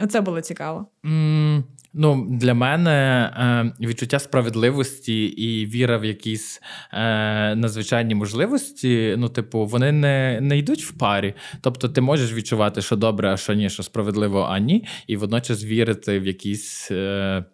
[0.00, 0.86] Оце було цікаво.
[1.04, 1.62] Mm,
[1.94, 2.90] Ну, Для мене
[3.80, 6.60] е, відчуття справедливості і віра в якісь
[6.92, 11.34] е, надзвичайні можливості, ну, типу, вони не не йдуть в парі.
[11.60, 15.64] Тобто, ти можеш відчувати, що добре, а що ні, що справедливо, а ні, і водночас
[15.64, 16.90] вірити в якісь.
[16.90, 17.44] Е,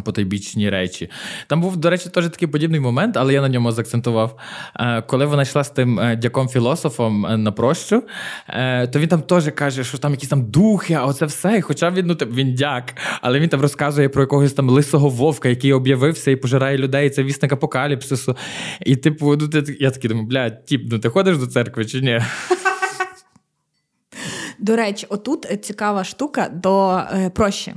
[0.00, 1.10] Потайбічні речі.
[1.46, 4.38] Там був, до речі, теж такий подібний момент, але я на ньому заакцентував.
[4.76, 8.02] Е, коли вона йшла з тим е, дяком-філософом е, на прощу,
[8.92, 11.58] то він там теж каже, що там якісь там духи, а оце все.
[11.58, 15.48] І хоча він ну, він дяк, але він там розказує про якогось там лисого вовка,
[15.48, 17.10] який об'явився і пожирає людей.
[17.10, 18.36] Це вісник апокаліпсису.
[18.80, 22.00] І, типу, ну, ти, я такий думаю, блядь, тіп, ну ти ходиш до церкви чи
[22.00, 22.20] ні?
[24.58, 27.00] До речі, отут цікава штука до
[27.34, 27.74] прощі.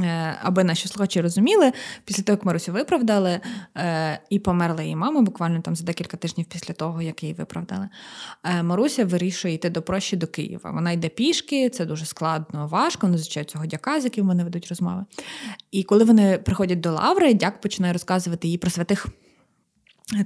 [0.00, 1.72] Е, аби наші слухачі розуміли,
[2.04, 3.40] після того, як Марусю виправдали,
[3.76, 7.88] е, і померла її мама, буквально там за декілька тижнів після того, як її виправдали,
[8.44, 10.70] е, Маруся вирішує йти до прощі до Києва.
[10.70, 14.68] Вона йде пішки, це дуже складно, важко, вони зустрічають цього дяка, з яким вони ведуть
[14.68, 15.04] розмови.
[15.70, 19.06] І коли вони приходять до Лаври, дяк починає розказувати їй про святих.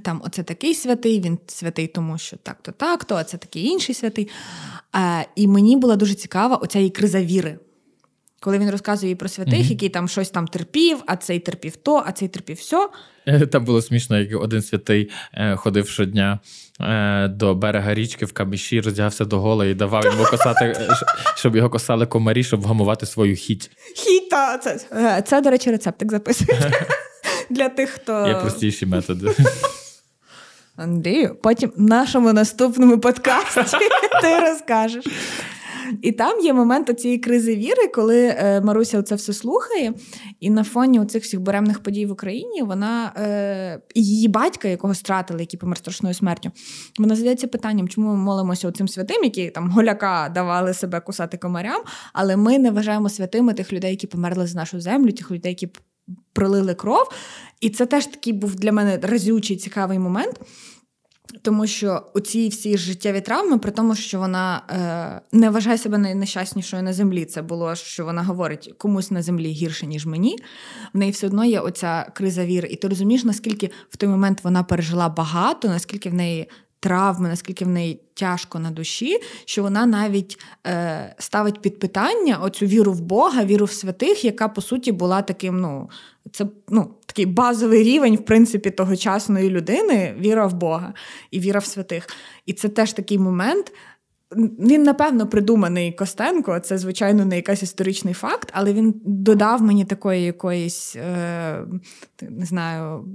[0.03, 4.29] Там, оце такий святий, він святий, тому що так-то, так-то, а це такий інший святий.
[5.35, 7.59] І мені була дуже цікава оця її криза віри.
[8.39, 9.69] Коли він розказує про святих, mm-hmm.
[9.69, 12.89] який там щось там терпів, а цей терпів то, а цей терпів все.
[13.51, 16.39] Там було смішно, як один святий е, ходив щодня
[16.81, 20.89] е, до берега річки в каміші, роздягався до гола і давав йому косати, е,
[21.35, 23.71] щоб його косали комарі, щоб вгамувати свою хіть.
[23.95, 24.57] Хіта!
[24.57, 24.79] Це,
[25.27, 26.71] це до речі, рецептик записується
[27.49, 28.27] для тих, хто.
[28.27, 29.35] Є простіші методи.
[30.75, 33.61] Андрію, потім в нашому наступному подкасті
[34.21, 35.05] ти розкажеш.
[36.01, 39.93] І там є момент цієї кризи віри, коли е, Маруся це все слухає,
[40.39, 45.39] і на фоні цих всіх буремних подій в Україні вона е, її батька, якого стратили,
[45.39, 46.51] який помер страшною смертю,
[46.99, 51.81] вона задається питанням, чому ми молимося цим святим, які там голяка давали себе кусати комарям,
[52.13, 55.69] але ми не вважаємо святими тих людей, які померли за нашу землю, тих людей, які
[56.33, 57.09] пролили кров.
[57.61, 60.39] І це теж такий був для мене разючий цікавий момент.
[61.47, 66.83] Тому що оці всі життєві травми, при тому, що вона е, не вважає себе найнещаснішою
[66.83, 70.37] на землі, це було, що вона говорить комусь на землі гірше, ніж мені.
[70.93, 72.67] В неї все одно є оця криза віри.
[72.71, 77.65] І ти розумієш, наскільки в той момент вона пережила багато, наскільки в неї травми, наскільки
[77.65, 83.01] в неї тяжко на душі, що вона навіть е, ставить під питання оцю віру в
[83.01, 85.89] Бога, віру в святих, яка по суті була таким, ну,
[86.31, 90.93] це ну, такий базовий рівень, в принципі, тогочасної людини віра в Бога
[91.31, 92.07] і віра в святих.
[92.45, 93.73] І це теж такий момент.
[94.59, 100.23] Він, напевно, придуманий Костенко, це, звичайно, не якийсь історичний факт, але він додав мені такої
[100.23, 101.65] якоїсь, е,
[102.21, 103.05] не знаю,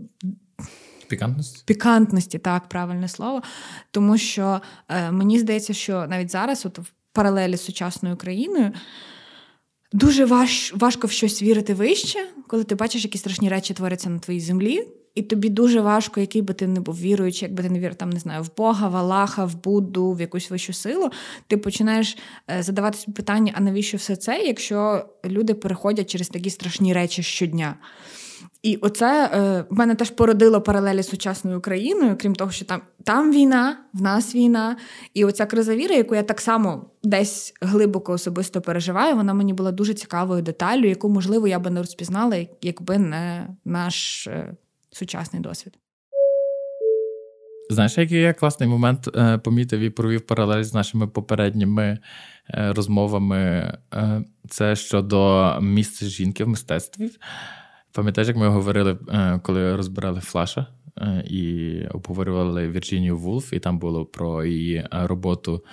[1.13, 1.63] Пікантності?
[1.67, 3.43] Пікантності, так, правильне слово.
[3.91, 8.73] Тому що е, мені здається, що навіть зараз, от в паралелі з сучасною Україною,
[9.93, 14.19] дуже важ, важко в щось вірити вище, коли ти бачиш, які страшні речі творяться на
[14.19, 14.89] твоїй землі.
[15.15, 18.11] І тобі дуже важко, який би ти не був віруючий, якби ти не вірив там,
[18.11, 21.11] не знаю, в Бога, в Аллаха, в Будду, в якусь вищу силу.
[21.47, 22.17] Ти починаєш
[22.51, 27.23] е, задавати собі питання, а навіщо все це, якщо люди переходять через такі страшні речі
[27.23, 27.75] щодня?
[28.63, 33.33] І оце е, мене теж породило паралелі з сучасною Україною, крім того, що там там
[33.33, 34.77] війна, в нас війна.
[35.15, 39.73] І оця криза віри, яку я так само десь глибоко особисто переживаю, вона мені була
[39.73, 44.55] дуже цікавою деталлю, яку, можливо, я би не розпізнала, якби не наш е,
[44.91, 45.79] сучасний досвід.
[47.71, 51.99] Знаєш, який я класний момент е, помітив і провів паралель з нашими попередніми
[52.51, 53.39] е, розмовами.
[53.95, 57.11] Е, це щодо місця жінки в мистецтві.
[57.95, 60.67] Пам'ятаєш, як ми говорили, е, коли розбирали Флаша
[60.99, 65.65] е, і обговорювали Вірджинію Вулф, і там було про її е, роботу.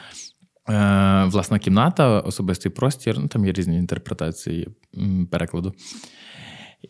[1.26, 4.68] Власна кімната, особистий простір, ну там є різні інтерпретації
[5.32, 5.74] перекладу.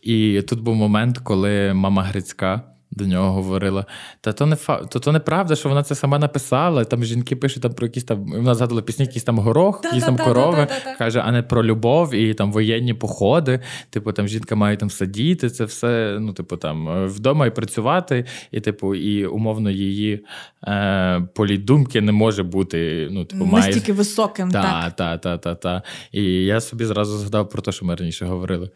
[0.02, 2.62] І тут був момент, коли мама Грицька
[2.92, 3.86] до нього говорила.
[4.22, 4.78] Та то не фа...
[4.78, 6.86] то, то неправда, що вона це сама написала.
[6.86, 8.26] Там жінки пишуть там про якісь там.
[8.26, 10.68] Вона згадала пісні, якісь там горох, якісь там корови.
[10.98, 13.60] Каже, а не про любов і там воєнні походи.
[13.90, 18.60] Типу, там жінка має там сидіти, це все, ну, типу, там вдома і працювати, і,
[18.60, 20.26] типу, і умовно її
[20.68, 23.08] е, політ думки не може бути.
[23.12, 23.66] ну, типу, має...
[23.66, 24.52] Настільки високим.
[24.52, 25.60] Так, так, так, так.
[25.60, 25.84] Та.
[26.12, 28.70] І я собі зразу згадав про те, що ми раніше говорили.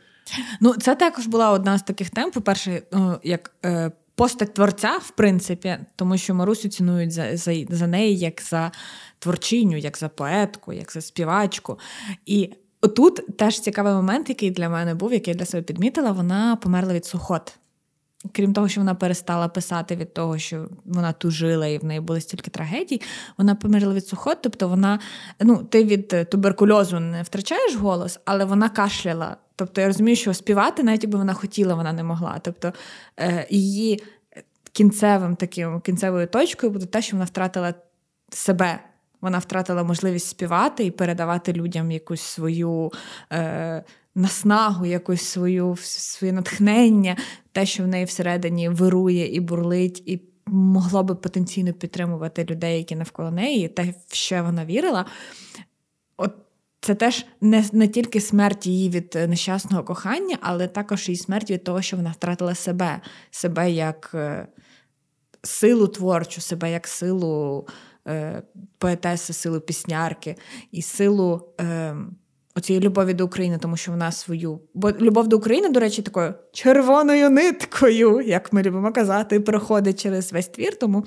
[0.61, 2.31] Ну, це також була одна з таких тем.
[2.31, 2.81] По-перше,
[3.23, 8.41] як е, постать творця, в принципі, тому що Марусю цінують за, за, за неї як
[8.41, 8.71] за
[9.19, 11.79] творчиню, як за поетку, як за співачку.
[12.25, 16.55] І Отут теж цікавий момент, який для мене був, який я для себе підмітила, вона
[16.55, 17.57] померла від сухот.
[18.31, 22.21] Крім того, що вона перестала писати від того, що вона тужила і в неї були
[22.21, 23.01] стільки трагедій,
[23.37, 24.99] вона померла від сухот, тобто вона,
[25.39, 29.37] ну, ти від туберкульозу не втрачаєш голос, але вона кашляла.
[29.55, 32.39] Тобто я розумію, що співати, навіть якби вона хотіла, вона не могла.
[32.41, 32.73] Тобто
[33.19, 34.03] е, її
[34.71, 37.73] кінцевим таким кінцевою точкою буде те, що вона втратила
[38.29, 38.79] себе.
[39.21, 42.91] Вона втратила можливість співати і передавати людям якусь свою
[43.31, 43.83] е,
[44.15, 47.17] наснагу, якусь свою своє натхнення,
[47.53, 52.95] те, що в неї всередині вирує і бурлить, і могло би потенційно підтримувати людей, які
[52.95, 55.05] навколо неї, те, в що вона вірила.
[56.17, 56.33] От
[56.81, 61.63] це теж не не тільки смерть її від нещасного кохання, але також і смерть від
[61.63, 64.47] того, що вона втратила себе, себе як е,
[65.43, 67.67] силу творчу, себе як силу
[68.07, 68.43] е,
[68.77, 70.35] поетеси, силу піснярки
[70.71, 71.53] і силу.
[71.61, 71.95] Е,
[72.55, 74.59] Оцієї любові до України, тому що вона свою.
[74.73, 80.33] Бо любов до України, до речі, такою червоною ниткою, як ми любимо казати, проходить через
[80.33, 80.79] весь твір.
[80.79, 81.05] Тому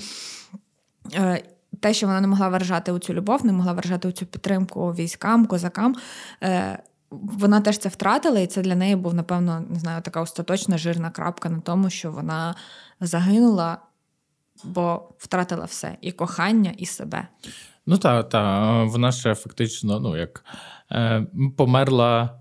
[1.14, 1.42] е,
[1.80, 5.46] те, що вона не могла виражати у цю любов, не могла виражати цю підтримку військам,
[5.46, 5.96] козакам.
[6.42, 6.78] Е,
[7.11, 11.11] вона теж це втратила, і це для неї був, напевно, не знаю, така остаточна жирна
[11.11, 12.54] крапка на тому, що вона
[13.00, 13.78] загинула,
[14.64, 17.29] бо втратила все: і кохання, і себе.
[17.87, 20.45] Ну так, та, вона ще фактично, ну як
[20.92, 22.40] е, померла.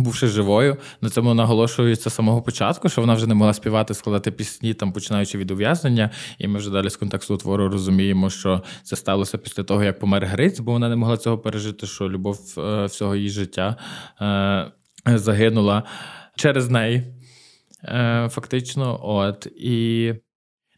[0.00, 4.30] Бувши живою, на цьому наголошується з самого початку, що вона вже не могла співати, складати
[4.30, 6.10] пісні, там починаючи від ув'язнення.
[6.38, 10.26] І ми вже далі з контексту твору розуміємо, що це сталося після того, як помер
[10.26, 13.76] Гриць, бо вона не могла цього пережити, що любов е, всього її життя
[14.20, 15.82] е, загинула
[16.36, 17.14] через неї.
[17.84, 20.14] Е, Фактично, от і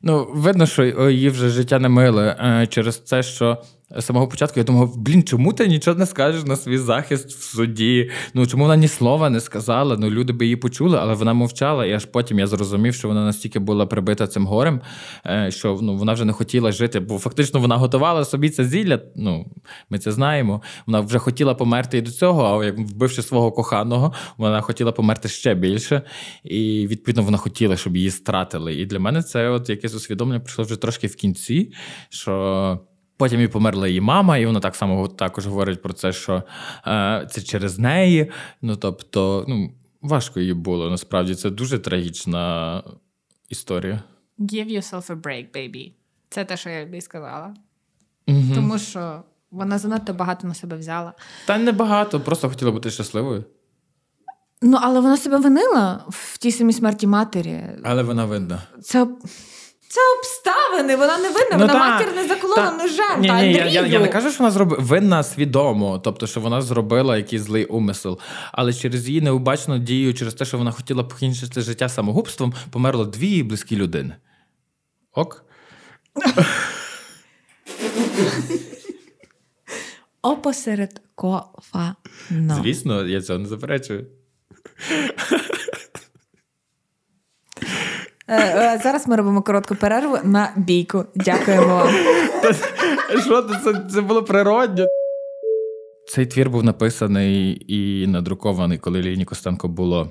[0.03, 3.59] ну, видно, що її вже життя не миле е, через це, що
[3.98, 8.11] самого початку я думав, блін, чому ти нічого не скажеш на свій захист в суді?
[8.35, 9.96] Ну чому вона ні слова не сказала?
[9.96, 11.87] Ну люди би її почули, але вона мовчала.
[11.87, 14.81] І аж потім я зрозумів, що вона настільки була прибита цим горем,
[15.26, 19.00] е, що ну, вона вже не хотіла жити, бо фактично вона готувала собі це зілля.
[19.16, 19.46] Ну,
[19.90, 20.62] ми це знаємо.
[20.87, 25.55] Вона вже хотіла померти і до цього, а вбивши свого коханого, вона хотіла померти ще
[25.55, 26.03] більше.
[26.44, 28.74] І відповідно вона хотіла, щоб її стратили.
[28.74, 31.72] І для мене це от якесь усвідомлення прийшло вже трошки в кінці.
[32.09, 32.81] що...
[33.20, 36.42] Потім і померла її мама, і вона так само також говорить про це, що
[36.87, 38.30] е, це через неї.
[38.62, 39.70] Ну тобто, ну,
[40.02, 40.90] важко їй було.
[40.90, 42.83] Насправді це дуже трагічна
[43.48, 44.02] історія.
[44.38, 45.92] Give yourself a break, baby.
[46.28, 47.54] Це те, що я тобі сказала.
[48.28, 48.54] Угу.
[48.54, 51.12] Тому що вона занадто багато на себе взяла.
[51.46, 53.44] Та не багато, просто хотіла бути щасливою.
[54.62, 57.62] Ну, але вона себе винила в тій самій смерті матері.
[57.85, 58.62] Але вона винна.
[58.83, 59.06] Це.
[59.90, 63.20] Це обставини, вона не винна, ну, вона та, матір не заколола ножем.
[63.20, 66.62] Ні, ні, я, я я, не кажу, що вона зробила винна свідомо, тобто, що вона
[66.62, 68.18] зробила якийсь злий умисел.
[68.53, 73.42] Але через її необачну дію, через те, що вона хотіла покінчити життя самогубством, померло дві
[73.42, 74.16] близькі людини.
[75.12, 75.44] Ок?
[80.22, 81.96] Опосередковано.
[82.31, 84.07] Звісно, я цього не заперечую.
[88.31, 91.05] Е, е, зараз ми робимо коротку перерву на бійку.
[91.14, 91.88] Дякуємо вам.
[93.25, 94.87] Що це, це було природньо?
[96.09, 100.11] Цей твір був написаний і надрукований, коли Ліні Костенко було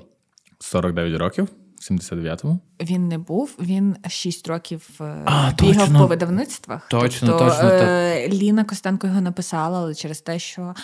[0.58, 1.48] 49 років.
[1.80, 2.58] В 79-му?
[2.80, 5.98] Він не був, він 6 років е, а, бігав точно.
[5.98, 6.88] по видавництвах.
[6.88, 7.68] Точно, тобто, точно.
[7.68, 10.74] Е, Ліна Костенко його написала, але через те, що е,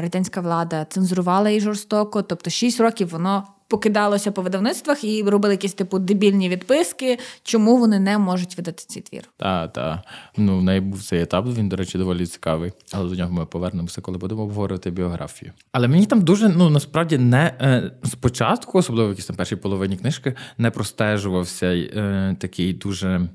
[0.00, 2.22] радянська влада цензурувала її жорстоко.
[2.22, 7.98] Тобто 6 років воно покидалося по видавництвах і робили якісь типу дебільні відписки, чому вони
[7.98, 9.22] не можуть видати цей твір.
[9.36, 9.98] Так, так.
[10.36, 12.72] Ну, в неї був цей етап, він, до речі, доволі цікавий.
[12.92, 15.52] Але до нього ми повернемося, коли будемо обговорювати біографію.
[15.72, 19.96] Але мені там дуже ну насправді не е, спочатку, особливо в якійсь там першій половині
[19.96, 23.28] книжки, не простежувався е, такий дуже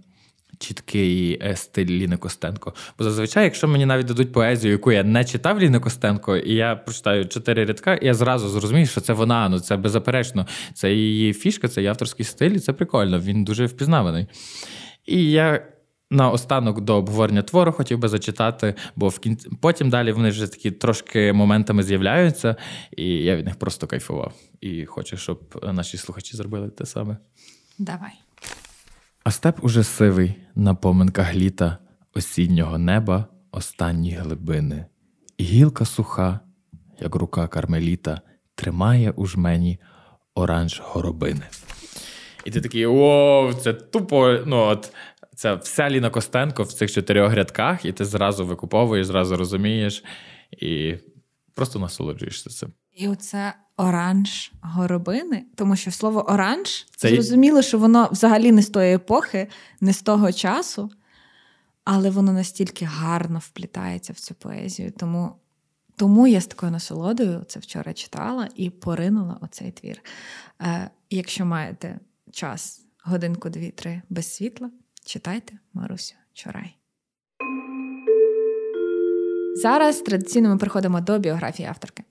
[0.59, 2.73] чіткий е, стиль Ліни Костенко.
[2.97, 6.75] Бо зазвичай, якщо мені навіть дадуть поезію, яку я не читав Ліни Костенко, і я
[6.75, 10.47] прочитаю чотири рядка, і я зразу зрозумію, що це вона, ну це беззаперечно.
[10.73, 13.19] Це її фішка, це її авторський стиль, і це прикольно.
[13.19, 14.27] Він дуже впізнаваний.
[15.05, 15.65] І я.
[16.11, 20.47] На останок до обговорення твору хотів би зачитати, бо в кінці потім далі вони вже
[20.47, 22.55] такі трошки моментами з'являються,
[22.97, 24.33] і я від них просто кайфував.
[24.61, 27.17] І хочу, щоб наші слухачі зробили те саме.
[27.79, 28.11] Давай.
[29.29, 31.77] А уже сивий на поминках літа
[32.15, 34.85] осіннього неба останні глибини,
[35.37, 36.39] і гілка суха,
[36.99, 38.21] як рука кармеліта,
[38.55, 39.79] тримає у жмені
[40.35, 41.41] оранж горобини.
[42.45, 44.39] І ти такий о, це тупо.
[44.45, 44.93] ну от,
[45.35, 50.03] Це вся Ліна Костенко в цих чотирьох рядках, і ти зразу викуповуєш, зразу розумієш
[50.51, 50.95] і
[51.55, 52.73] просто насолоджуєшся цим.
[52.99, 58.69] І оце оранж горобини, тому що слово оранж це зрозуміло, що воно взагалі не з
[58.69, 59.47] тої епохи,
[59.81, 60.91] не з того часу,
[61.83, 64.91] але воно настільки гарно вплітається в цю поезію.
[64.91, 65.35] Тому
[65.95, 70.01] тому я з такою насолодою це вчора читала і поринула оцей твір.
[70.61, 71.99] Е, Якщо маєте
[72.31, 74.71] час, годинку, дві-три без світла,
[75.05, 76.78] читайте Марусю Чорай.
[79.55, 82.03] Зараз традиційно ми приходимо до біографії авторки.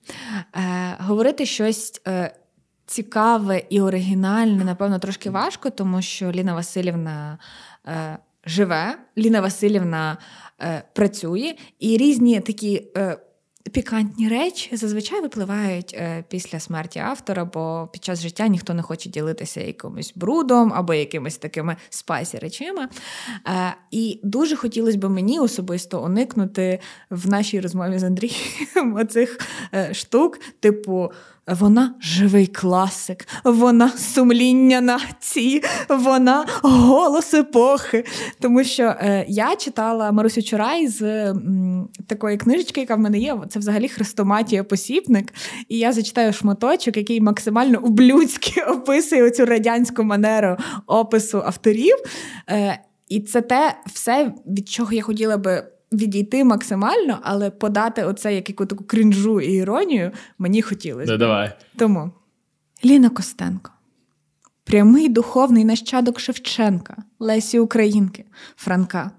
[0.55, 2.35] Е, Говорити щось е,
[2.85, 7.37] цікаве і оригінальне, напевно, трошки важко, тому що Ліна Васильівна
[7.87, 10.17] е, живе, Ліна Васильівна
[10.61, 12.87] е, працює, і різні такі.
[12.97, 13.17] Е,
[13.71, 19.09] Пікантні речі зазвичай випливають е, після смерті автора, бо під час життя ніхто не хоче
[19.09, 22.89] ділитися якимось брудом або якимись такими spicy речима.
[23.47, 26.79] Е, і дуже хотілося б мені особисто уникнути
[27.09, 29.39] в нашій розмові з Андрієм оцих
[29.73, 31.11] е, штук, типу.
[31.49, 38.05] Вона живий класик, вона сумління нації, вона голос епохи.
[38.39, 43.37] Тому що е, я читала Марусю Чурай з м, такої книжечки, яка в мене є.
[43.49, 45.33] Це взагалі хрестоматія посібник.
[45.69, 51.95] І я зачитаю шматочок, який максимально ублюдськи описує оцю радянську манеру опису авторів.
[52.49, 58.35] Е, І це те все, від чого я хотіла би відійти максимально, але подати оце
[58.35, 61.11] як яку таку крінжу і іронію мені хотілося.
[61.11, 61.51] Ну, давай.
[61.75, 62.11] Тому
[62.85, 63.71] Ліна Костенко.
[64.63, 68.25] Прямий духовний нащадок Шевченка, Лесі Українки,
[68.55, 69.11] Франка.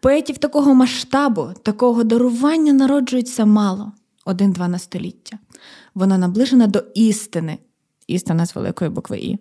[0.00, 3.92] Поетів такого масштабу, такого дарування народжується мало
[4.24, 5.38] один-два на століття.
[5.94, 7.58] Вона наближена до істини,
[8.06, 9.38] істина з великої букви І.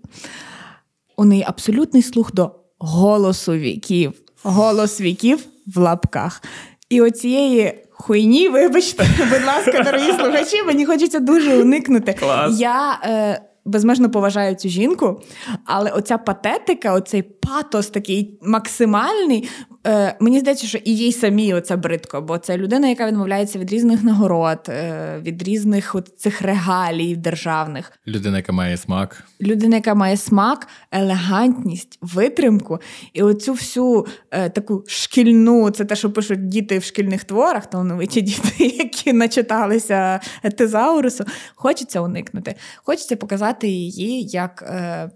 [1.17, 4.13] У неї абсолютний слух до голосу віків,
[4.43, 6.41] голос віків в лапках.
[6.89, 12.13] І оцієї хуйні, вибачте, будь ласка, дорогі слухачі, мені хочеться дуже уникнути.
[12.13, 12.59] Клас.
[12.59, 15.21] Я е, безмежно поважаю цю жінку,
[15.65, 19.49] але оця патетика, оцей патос такий максимальний,
[19.85, 23.71] Е, Мені здається, що і їй самі оце бридко, бо це людина, яка відмовляється від
[23.71, 27.91] різних нагород, е, від різних от цих регалій державних.
[28.07, 29.23] Людина, яка має смак.
[29.41, 32.79] Людина, яка має смак, елегантність, витримку
[33.13, 38.21] і оцю всю е, таку шкільну, це те, що пишуть діти в шкільних творах, талановиті
[38.21, 40.19] діти, які начиталися
[40.57, 41.25] тезаурусу.
[41.55, 42.55] Хочеться уникнути.
[42.83, 45.09] Хочеться показати її як, е,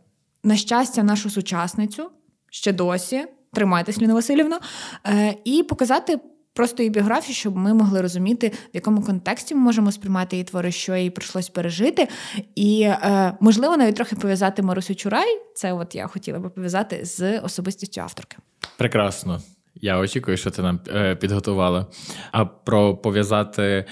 [0.43, 2.09] на щастя, нашу сучасницю
[2.51, 4.59] ще досі тримайтесь, Ліна Васильівна,
[5.07, 6.19] е, і показати.
[6.53, 10.71] Просто її біографію, щоб ми могли розуміти, в якому контексті ми можемо сприймати її твори,
[10.71, 12.07] що їй прийшлось пережити.
[12.55, 15.41] І, е, можливо, навіть трохи пов'язати Марусю Чурай.
[15.55, 18.37] Це от я хотіла би пов'язати з особистістю авторки.
[18.77, 19.41] Прекрасно.
[19.75, 21.87] Я очікую, що ти нам е, підготувала.
[22.31, 23.85] А про пов'язати.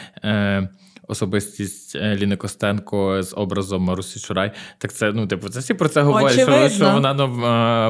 [1.08, 4.52] Особистість е, Ліни Костенко з образом Марусі Чурай.
[4.78, 7.28] Так це ну, типу, це всі про це говорять, що, що вона ну,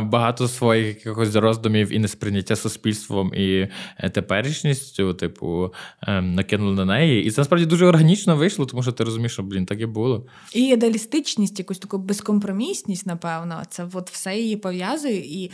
[0.10, 5.74] багато своїх якихось роздумів і несприйняття суспільством і е, теперішністю, типу,
[6.22, 7.24] накинули на неї.
[7.24, 10.26] І це насправді дуже органічно вийшло, тому що ти розумієш, що блін, так і було.
[10.54, 15.52] І ідеалістичність, якусь таку безкомпромісність, напевно, це от все її пов'язує і.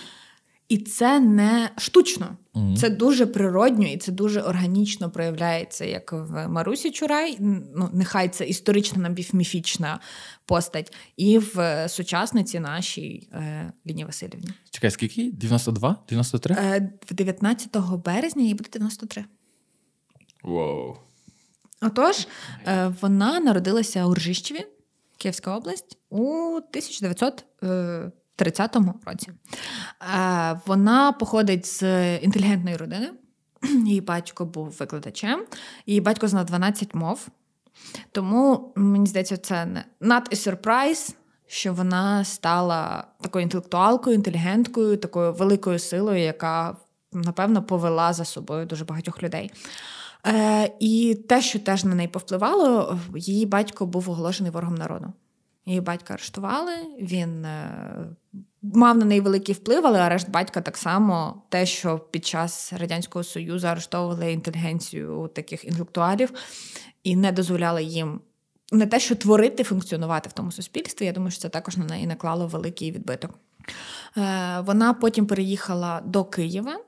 [0.74, 2.76] І це не штучно, mm-hmm.
[2.76, 7.38] це дуже природньо і це дуже органічно проявляється, як в Марусі Чурай.
[7.76, 10.00] Ну, нехай це історична напівміфічна
[10.46, 14.50] постать, і в сучасниці нашій е, Ліні Васильівні.
[14.70, 15.32] Чекай, скільки?
[15.32, 15.96] 92?
[16.10, 16.56] 93?
[16.60, 19.26] Е, 19 березня їй буде 93.
[20.44, 20.96] Wow.
[21.82, 22.28] Отож,
[22.68, 24.66] е, вона народилася у Ржищеві,
[25.18, 27.46] Київська область, у 1900
[28.38, 29.32] 30-му році.
[30.16, 33.12] Е, вона походить з інтелігентної родини.
[33.64, 35.46] Її батько був викладачем,
[35.86, 37.28] її батько знав 12 мов.
[38.12, 41.16] Тому, мені здається, це не a surprise,
[41.48, 46.78] що вона стала такою інтелектуалкою, інтелігенткою, такою великою силою, яка,
[47.12, 49.52] напевно, повела за собою дуже багатьох людей.
[50.28, 55.14] Е, І те, що теж на неї повпливало, її батько був оголошений ворогом народу.
[55.66, 57.96] Її батька арештували, він е,
[58.62, 63.24] мав на неї великий вплив, але арешт батька так само те, що під час Радянського
[63.24, 66.34] Союзу арештовували інтелігенцію таких інтелектуалів
[67.04, 68.22] і не дозволяли їм
[68.72, 71.06] не те, що творити, функціонувати в тому суспільстві.
[71.06, 73.32] Я думаю, що це також на неї наклало великий відбиток.
[74.18, 76.80] Е, вона потім переїхала до Києва.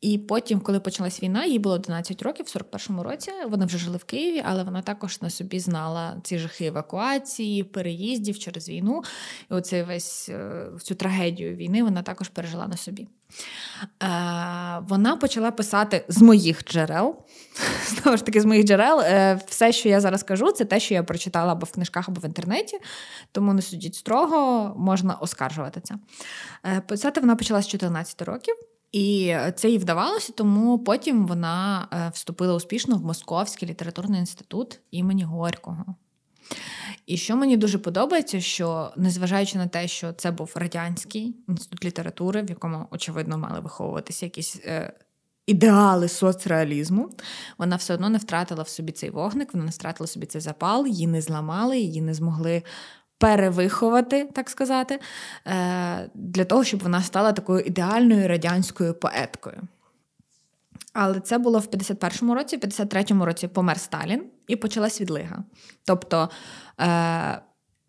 [0.00, 3.32] І потім, коли почалась війна, їй було 11 років, в 41-му році.
[3.48, 8.38] Вони вже жили в Києві, але вона також на собі знала ці жахи евакуації, переїздів
[8.38, 9.02] через війну.
[9.50, 13.06] І оцей весь е, цю трагедію війни вона також пережила на собі.
[14.02, 14.08] Е,
[14.88, 17.16] Вона почала писати з моїх джерел.
[17.86, 20.94] Знову ж таки, з моїх джерел, е, все, що я зараз кажу, це те, що
[20.94, 22.78] я прочитала або в книжках, або в інтернеті.
[23.32, 25.94] Тому не судіть строго, можна оскаржувати це.
[26.64, 28.54] Е, Писати вона почала з 14 років.
[28.92, 35.24] І це їй вдавалося, тому потім вона е, вступила успішно в Московський літературний інститут імені
[35.24, 35.94] Горького.
[37.06, 42.42] І що мені дуже подобається, що незважаючи на те, що це був радянський інститут літератури,
[42.42, 44.92] в якому, очевидно, мали виховуватися якісь е,
[45.46, 47.10] ідеали соцреалізму,
[47.58, 50.86] вона все одно не втратила в собі цей вогник, вона не втратила собі цей запал,
[50.86, 52.62] її не зламали, її не змогли
[53.18, 55.00] перевиховати, так сказати,
[55.46, 59.56] е, для того, щоб вона стала такою ідеальною радянською поеткою.
[60.92, 65.44] Але це було в 51-му році, в 53-му році помер Сталін і почалась відлига.
[65.84, 66.30] Тобто
[66.80, 67.40] е,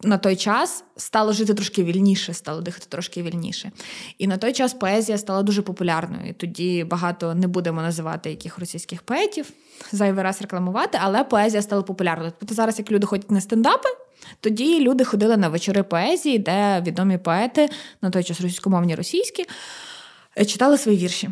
[0.03, 3.71] на той час стало жити трошки вільніше, стало дихати трошки вільніше.
[4.17, 6.29] І на той час поезія стала дуже популярною.
[6.29, 9.51] І Тоді багато не будемо називати яких російських поетів,
[9.91, 12.31] зайвий раз рекламувати, але поезія стала популярною.
[12.39, 13.89] Тобто зараз, як люди ходять на стендапи,
[14.39, 17.69] тоді люди ходили на вечори поезії, де відомі поети,
[18.01, 19.45] на той час російськомовні російські,
[20.37, 21.29] е, читали свої вірші.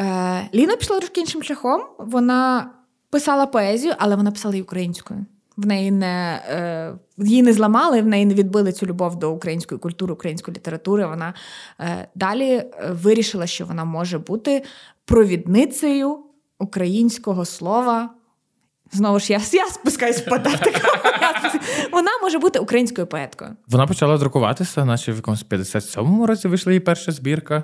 [0.00, 1.82] Е, Ліна пішла трошки іншим шляхом.
[1.98, 2.70] Вона
[3.10, 5.26] писала поезію, але вона писала і українською.
[5.58, 6.92] В неї не е,
[7.24, 11.06] її не зламали, в неї не відбили цю любов до української культури, української літератури.
[11.06, 11.34] Вона
[11.80, 14.64] е, далі е, вирішила, що вона може бути
[15.04, 16.18] провідницею
[16.58, 18.10] українського слова
[18.92, 20.72] Знову ж я я спускаюсь в податок.
[21.92, 23.50] Вона може бути українською поеткою.
[23.68, 27.62] Вона почала друкуватися, наче в якомусь 57-му році вийшла її перша збірка.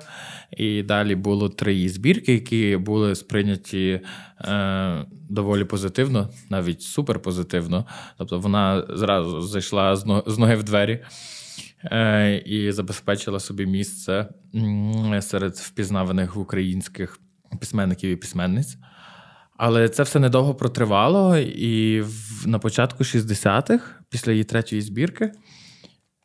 [0.57, 4.01] І далі було три її збірки, які були сприйняті
[4.41, 7.85] е, доволі позитивно, навіть суперпозитивно.
[8.17, 9.95] Тобто вона зразу зайшла
[10.25, 11.03] з ноги в двері.
[11.91, 14.27] Е, і забезпечила собі місце
[15.21, 17.19] серед впізнаваних українських
[17.59, 18.77] письменників і письменниць.
[19.57, 25.31] Але це все недовго протривало, і в, на початку 60-х, після її третьої збірки,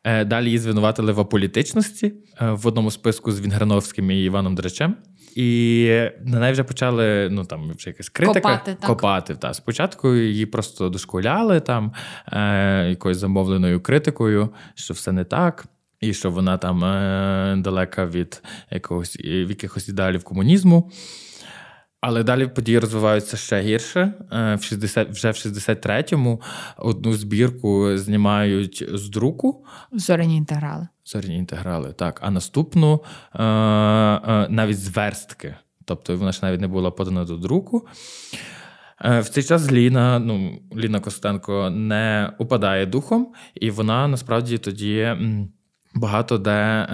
[0.03, 4.95] е, далі її звинуватили в аполітичності е, в одному списку з Вінграновським і Іваном Драчем.
[5.35, 5.89] І
[6.25, 8.77] на неї вже почали ну там вже якась критика копати.
[8.79, 8.87] так.
[8.89, 9.53] копати та.
[9.53, 11.93] Спочатку її просто дошкуляли там
[12.27, 15.65] е, якоюсь замовленою критикою, що все не так.
[16.01, 20.91] І що вона там е, далека від якогось від якихось ідеалів комунізму.
[22.01, 24.13] Але далі події розвиваються ще гірше.
[24.31, 26.41] Е, в 60, Вже в 63-му
[26.77, 29.65] одну збірку знімають з друку.
[29.91, 30.87] Зоряні інтеграли.
[31.05, 32.19] Зоряні інтеграли, так.
[32.23, 33.03] А наступну
[33.35, 35.55] е, е, навіть зверстки.
[35.85, 37.87] Тобто вона ж навіть не була подана до друку.
[39.03, 45.17] В цей час Ліна, ну, Ліна Костенко не упадає духом, і вона насправді тоді
[45.95, 46.87] багато де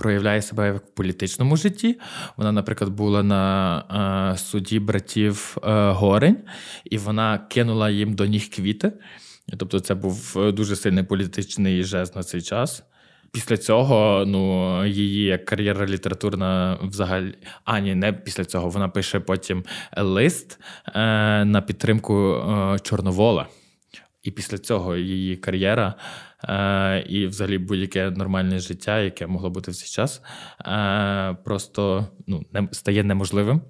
[0.00, 1.98] проявляє себе в політичному житті.
[2.36, 6.38] Вона, наприклад, була на е, суді братів е, Горень,
[6.84, 8.92] і вона кинула їм до ніг квіти.
[9.58, 12.82] Тобто, це був дуже сильний політичний жест на цей час.
[13.32, 17.34] Після цього ну, її кар'єра літературна взагалі.
[17.64, 18.68] А, ні, не після цього.
[18.68, 19.64] Вона пише потім
[19.96, 20.92] лист е,
[21.44, 23.46] на підтримку е, Чорновола.
[24.22, 25.94] І після цього її кар'єра
[26.44, 30.22] е, і, взагалі, будь-яке нормальне життя, яке могло бути в цей час,
[30.66, 33.60] е, просто ну, не, стає неможливим.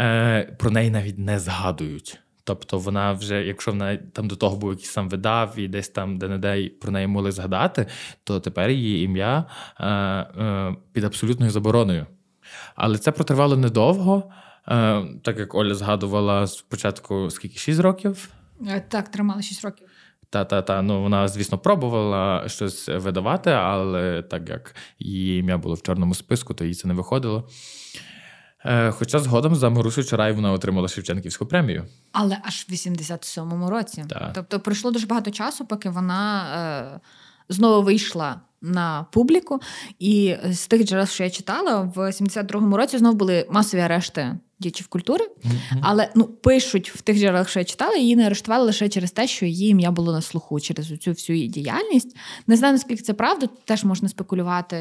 [0.00, 2.20] Е, Про неї навіть не згадують.
[2.44, 6.18] Тобто, вона вже, якщо вона там до того був якийсь сам видав, і десь там,
[6.18, 7.86] де не де про неї могли згадати,
[8.24, 9.44] то тепер її ім'я
[9.80, 12.06] е, е, під абсолютною забороною.
[12.74, 14.30] Але це протривало недовго,
[14.68, 18.30] е, так як Оля згадувала спочатку скільки 6 років.
[18.88, 19.88] Так, тримала 6 років.
[20.34, 26.14] Та-та-та, ну вона, звісно, пробувала щось видавати, але так як її ім'я було в чорному
[26.14, 27.48] списку, то їй це не виходило.
[28.64, 31.84] Е, хоча згодом за Марусю Чарай вона отримала Шевченківську премію.
[32.12, 34.04] Але аж в 87-му році.
[34.08, 34.30] Так.
[34.34, 37.00] Тобто пройшло дуже багато часу, поки вона е,
[37.48, 39.60] знову вийшла на публіку.
[39.98, 44.86] І з тих джерел, що я читала, в 72-му році знову були масові арешти діячів
[44.86, 45.78] культури, mm-hmm.
[45.82, 49.26] але ну пишуть в тих джерелах, що я читала, її не арештували лише через те,
[49.26, 52.16] що її ім'я було на слуху через цю всю її діяльність.
[52.46, 54.76] Не знаю, наскільки це правда, теж можна спекулювати,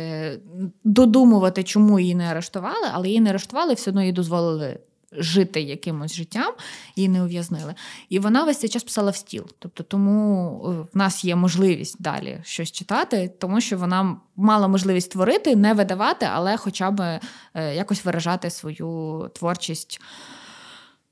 [0.84, 4.80] додумувати, чому її не арештували, але її не арештували все одно їй дозволили
[5.18, 6.54] жити якимось життям,
[6.96, 7.76] її не ув'язнили.
[8.10, 9.46] І вона весь цей час писала в стіл.
[9.60, 15.12] Тобто, тому е, в нас є можливість далі щось читати, тому що вона мала можливість
[15.12, 17.20] творити, не видавати, але хоча б
[17.54, 20.02] е, якось виражати свою творчість,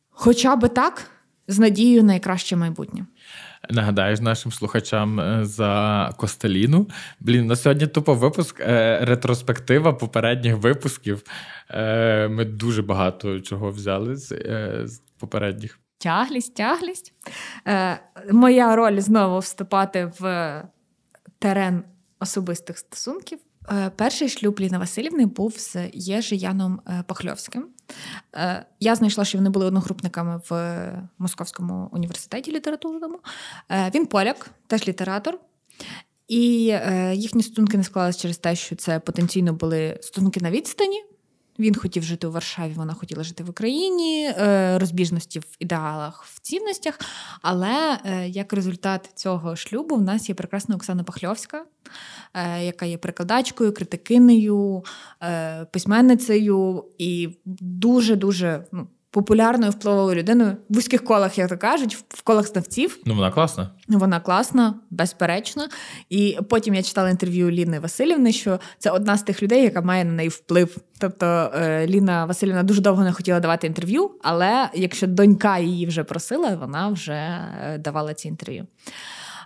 [0.10, 1.12] хоча б так,
[1.48, 3.06] з надією на найкраще майбутнє.
[3.70, 6.90] Нагадаєш нашим слухачам е, за Костеліну.
[7.20, 11.24] Блін, на сьогодні тупо випуск е, ретроспектива попередніх випусків.
[11.70, 15.80] Е, ми дуже багато чого взяли з, попередніх.
[15.98, 17.14] Тяглість, тяглість.
[18.32, 20.64] Моя роль знову вступати в
[21.40, 21.84] терен
[22.20, 23.40] особистих стосунків.
[23.70, 27.68] Е, перший шлюб Ліни Васильівни був з Єжи Яном е, Пахльовським.
[28.36, 33.20] Е, я знайшла, що вони були одногрупниками в Московському університеті літературному.
[33.96, 35.40] Він поляк, теж літератор.
[36.28, 36.78] І
[37.14, 41.04] їхні стосунки не склалися через те, що це потенційно були стосунки на відстані.
[41.62, 46.40] Він хотів жити у Варшаві, вона хотіла жити в Україні, е, розбіжності в ідеалах, в
[46.40, 47.00] цінностях.
[47.42, 51.66] Але е, як результат цього шлюбу в нас є прекрасна Оксана Пахльовська,
[52.34, 54.84] е, яка є перекладачкою, критикинею,
[55.72, 57.30] письменницею і
[57.62, 63.00] дуже дуже ну, популярною впливовою людиною в вузьких колах, як то кажуть, в колах знавців.
[63.06, 63.70] Ну, вона класна.
[63.88, 65.68] Вона класна, безперечно.
[66.10, 70.06] І потім я читала інтерв'ю Ліни Васильівни, що це одна з тих людей, яка має
[70.06, 70.78] на неї вплив.
[71.00, 76.04] Тобто е, Ліна Васильівна дуже довго не хотіла давати інтерв'ю, але якщо донька її вже
[76.04, 78.68] просила, вона вже е, давала ці інтерв'ю.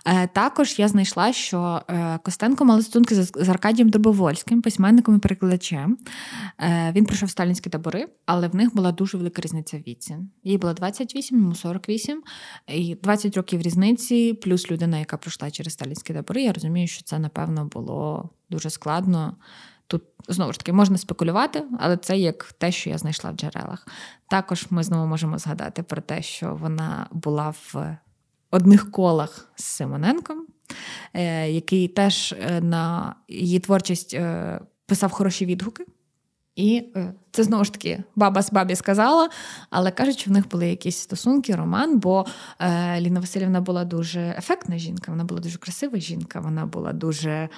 [0.08, 5.98] Е, також я знайшла, що е, Костенко мали стосунки з Аркадієм Добровольським, письменником і перекладачем.
[6.60, 10.16] Е, він пройшов сталінські табори, але в них була дуже велика різниця в віці.
[10.44, 12.22] Їй було 28, йому 48,
[12.68, 16.42] і 20 років різниці, плюс людина, яка пройшла через сталінські табори.
[16.42, 19.36] Я розумію, що це, напевно, було дуже складно.
[19.86, 23.86] Тут знову ж таки можна спекулювати, але це як те, що я знайшла в джерелах.
[24.30, 27.96] Також ми знову можемо згадати про те, що вона була в
[28.50, 30.46] одних колах з Симоненком,
[31.14, 35.86] е, який теж е, на її творчість е, писав хороші відгуки.
[36.56, 36.88] І
[37.32, 39.28] це знову ж таки баба з бабі сказала,
[39.70, 42.26] але кажуть, що в них були якісь стосунки, роман, бо
[42.98, 47.48] Ліна Васильівна була дуже ефектна жінка, вона була дуже красива жінка, вона була дуже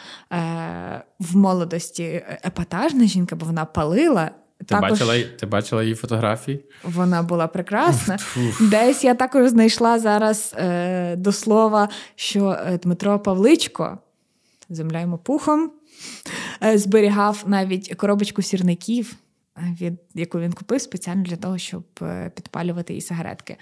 [1.19, 2.05] в молодості
[2.45, 4.91] епатажна жінка, бо вона палила ти також...
[4.91, 6.65] бачила ти бачила її фотографії?
[6.85, 8.19] Вона була прекрасна.
[8.61, 13.99] Десь я також знайшла зараз е, до слова, що е, Дмитро Павличко,
[14.71, 15.71] земля йому пухом,
[16.63, 19.15] е, зберігав навіть коробочку сірників,
[19.57, 23.57] е, від яку він купив спеціально для того, щоб е, підпалювати її сигаретки.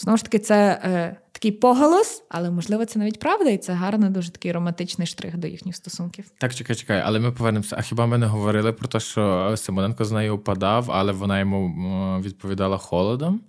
[0.00, 4.10] Знову ж таки, це е, такий поголос, але можливо це навіть правда, і це гарний,
[4.10, 6.24] дуже такий романтичний штрих до їхніх стосунків.
[6.38, 7.76] Так, чекай, чекай, але ми повернемося.
[7.78, 12.20] А хіба ми не говорили про те, що Симоненко з нею упадав, але вона йому
[12.20, 13.40] відповідала холодом?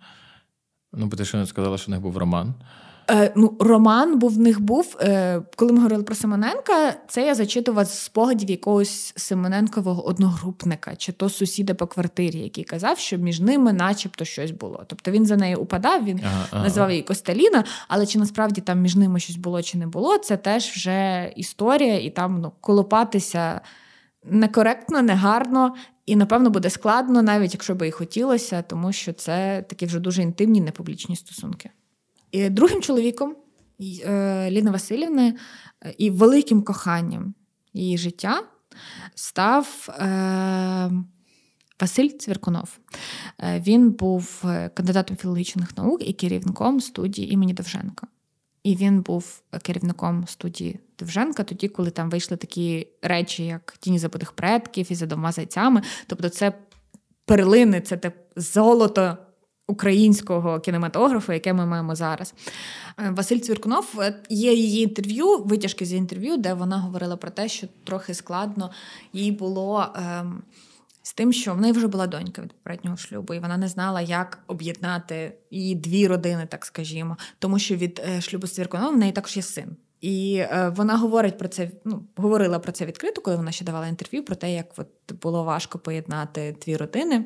[0.94, 2.54] Ну, бо ти ще не сказала, що в них був роман.
[3.10, 4.98] Е, ну, Роман був в них був.
[5.02, 11.12] Е, коли ми говорили про Симоненка, це я зачитувала з спогадів якогось Симоненкового одногрупника, чи
[11.12, 14.84] то сусіда по квартирі, який казав, що між ними, начебто, щось було.
[14.88, 16.64] Тобто він за нею упадав, він ага, ага.
[16.64, 20.38] назвав її Костеліна, але чи насправді там між ними щось було чи не було, це
[20.38, 23.62] теж вже історія, і там ну, колопатися
[24.24, 25.76] некоректно, негарно.
[26.06, 30.22] І, напевно, буде складно, навіть якщо би і хотілося, тому що це такі вже дуже
[30.22, 31.70] інтимні, непублічні стосунки.
[32.32, 33.36] І Другим чоловіком
[34.06, 35.36] е, Ліни Васильівни
[35.86, 37.34] е, і великим коханням
[37.74, 38.44] її життя
[39.16, 40.92] став е,
[41.80, 42.80] Василь Цвіркунов.
[43.44, 48.08] Він був кандидатом філологічних наук і керівником студії імені Довженка.
[48.64, 54.32] І він був керівником студії Довженка тоді, коли там вийшли такі речі, як Тіні забутих
[54.32, 55.82] предків і за двома зайцями.
[56.08, 56.54] Тобто, це
[57.26, 59.18] перлини, це те золото
[59.72, 62.34] українського кінематографу, яке ми маємо зараз.
[63.00, 67.48] Е, Василь Цвіркунов е, є її інтерв'ю, витяжки з інтерв'ю, де вона говорила про те,
[67.48, 68.72] що трохи складно
[69.14, 69.86] їй було.
[69.96, 70.44] Ем,
[71.04, 74.02] з тим, що в неї вже була донька від попереднього шлюбу, і вона не знала,
[74.02, 79.00] як об'єднати її дві родини, так скажімо, тому що від е, шлюбу з Цвіркуновим в
[79.00, 79.76] неї також є син.
[80.02, 80.44] І
[80.76, 84.36] вона говорить про це, ну говорила про це відкрито, коли вона ще давала інтерв'ю, про
[84.36, 84.88] те, як от
[85.22, 87.26] було важко поєднати дві родини.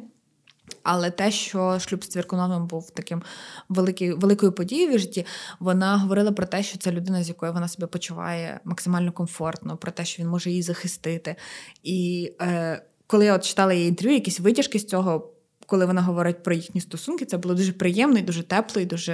[0.85, 3.23] Але те, що шлюб з Цвіркуновим був таким
[3.69, 5.25] великий, великою подією в житті,
[5.59, 9.91] вона говорила про те, що це людина, з якою вона себе почуває максимально комфортно, про
[9.91, 11.35] те, що він може її захистити.
[11.83, 15.33] І е, коли я от читала її інтерв'ю, якісь витяжки з цього,
[15.65, 19.13] коли вона говорить про їхні стосунки, це було дуже приємно і дуже тепло і дуже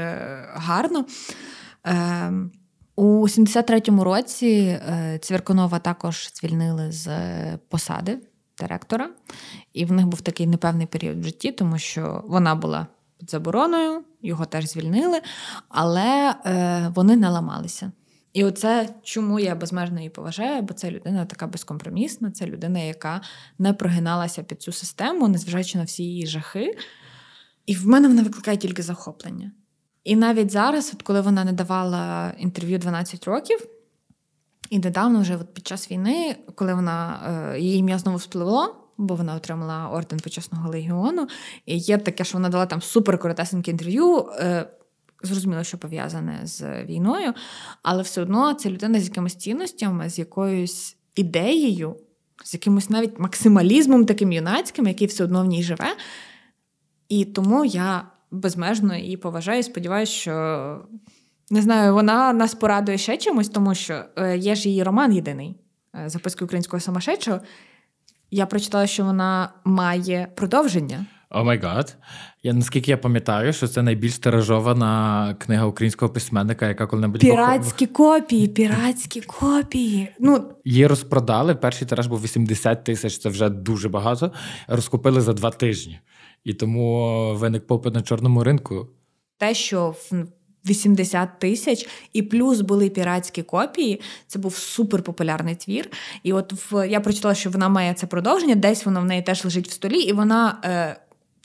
[0.54, 1.06] гарно.
[1.88, 2.34] Е,
[2.96, 7.10] у 73-му році е, Цвіркунова також звільнили з
[7.58, 8.20] посади
[8.60, 9.10] директора,
[9.74, 12.88] і в них був такий непевний період в житті, тому що вона була
[13.18, 15.22] під забороною, його теж звільнили,
[15.70, 17.92] але е, вони не ламалися.
[18.34, 23.22] І оце чому я безмежно її поважаю, бо це людина така безкомпромісна, це людина, яка
[23.60, 26.78] не прогиналася під цю систему, незважаючи на всі її жахи.
[27.66, 29.52] І в мене вона викликає тільки захоплення.
[30.04, 33.68] І навіть зараз, от коли вона не давала інтерв'ю 12 років,
[34.70, 37.22] і недавно, вже от під час війни, коли вона
[37.54, 41.28] е, її ім'я знову спливло, бо вона отримала орден почесного легіону,
[41.66, 44.26] і є таке, що вона дала там суперкоротесеньке інтерв'ю.
[44.40, 44.70] Е,
[45.24, 47.34] Зрозуміло, що пов'язане з війною,
[47.84, 51.96] але все одно це людина з якимись цінностями, з якоюсь ідеєю,
[52.44, 55.96] з якимось навіть максималізмом таким юнацьким, який все одно в ній живе.
[57.10, 60.86] І тому я безмежно її поважаю і сподіваюся, що
[61.52, 65.56] не знаю, вона нас порадує ще чимось, тому що е, є ж її роман єдиний
[65.96, 67.40] е, записки українського самашедшого.
[68.32, 71.06] Я прочитала, що вона має продовження.
[71.34, 71.98] Oh my God.
[72.44, 78.48] Я наскільки я пам'ятаю, що це найбільш тиражована книга українського письменника, яка коли-небудь піратські копії,
[78.48, 80.10] піратські копії.
[80.20, 81.56] Ну її розпродали.
[81.56, 83.18] Перший тираж був 80 тисяч.
[83.18, 84.32] Це вже дуже багато.
[84.68, 86.00] Розкупили за два тижні,
[86.44, 88.88] і тому виник попит на чорному ринку.
[89.38, 90.26] Те, що в
[90.70, 94.02] 80 тисяч, і плюс були піратські копії.
[94.28, 95.90] Це був суперпопулярний твір.
[96.24, 99.46] І от в я прочитала, що вона має це продовження, десь воно в неї теж
[99.46, 100.62] лежить в столі, і вона.
[100.66, 100.96] Е,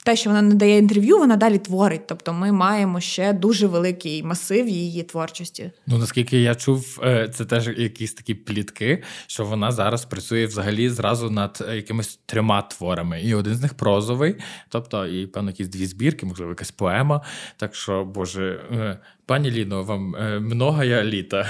[0.07, 2.07] те, що вона не дає інтерв'ю, вона далі творить.
[2.07, 5.71] Тобто ми маємо ще дуже великий масив її творчості.
[5.87, 10.89] Ну наскільки я чув, е, це теж якісь такі плітки, що вона зараз працює взагалі
[10.89, 13.21] зразу над е, якимись трьома творами.
[13.21, 14.35] І один з них прозовий,
[14.69, 17.21] тобто, і певно, якісь дві збірки, можливо, якась поема.
[17.57, 21.47] Так що, Боже, е, пані Ліно, вам многая літа.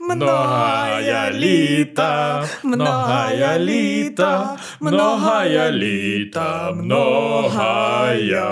[0.00, 8.50] Многая літа, многая літа, многая літа, многая.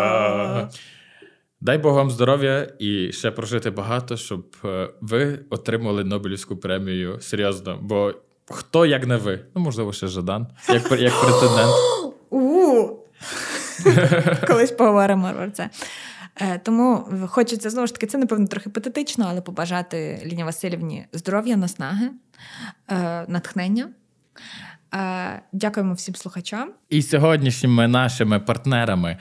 [1.61, 7.19] Дай Бог вам здоров'я і ще прожити багато, щоб е, ви отримали Нобелівську премію.
[7.21, 8.15] Серйозно, бо
[8.51, 9.41] хто як не ви?
[9.55, 11.75] Ну, можливо, ще Жадан, як як претендент.
[14.47, 15.71] Колись поговоримо про це.
[16.41, 21.57] Е, тому хочеться знову ж таки, це напевно трохи патетично, але побажати Ліні Васильівні здоров'я,
[21.57, 22.11] наснаги,
[22.89, 23.89] е, натхнення.
[24.95, 26.73] Е, дякуємо всім слухачам.
[26.89, 29.17] І сьогоднішніми нашими партнерами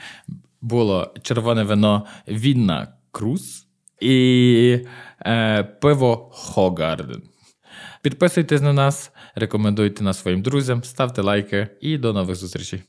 [0.60, 3.66] було червоне вино Вінна Круз
[4.00, 4.86] і
[5.26, 7.22] е, пиво Хогарден.
[8.02, 12.82] Підписуйтесь на нас, рекомендуйте нас своїм друзям, ставте лайки і до нових зустрічей.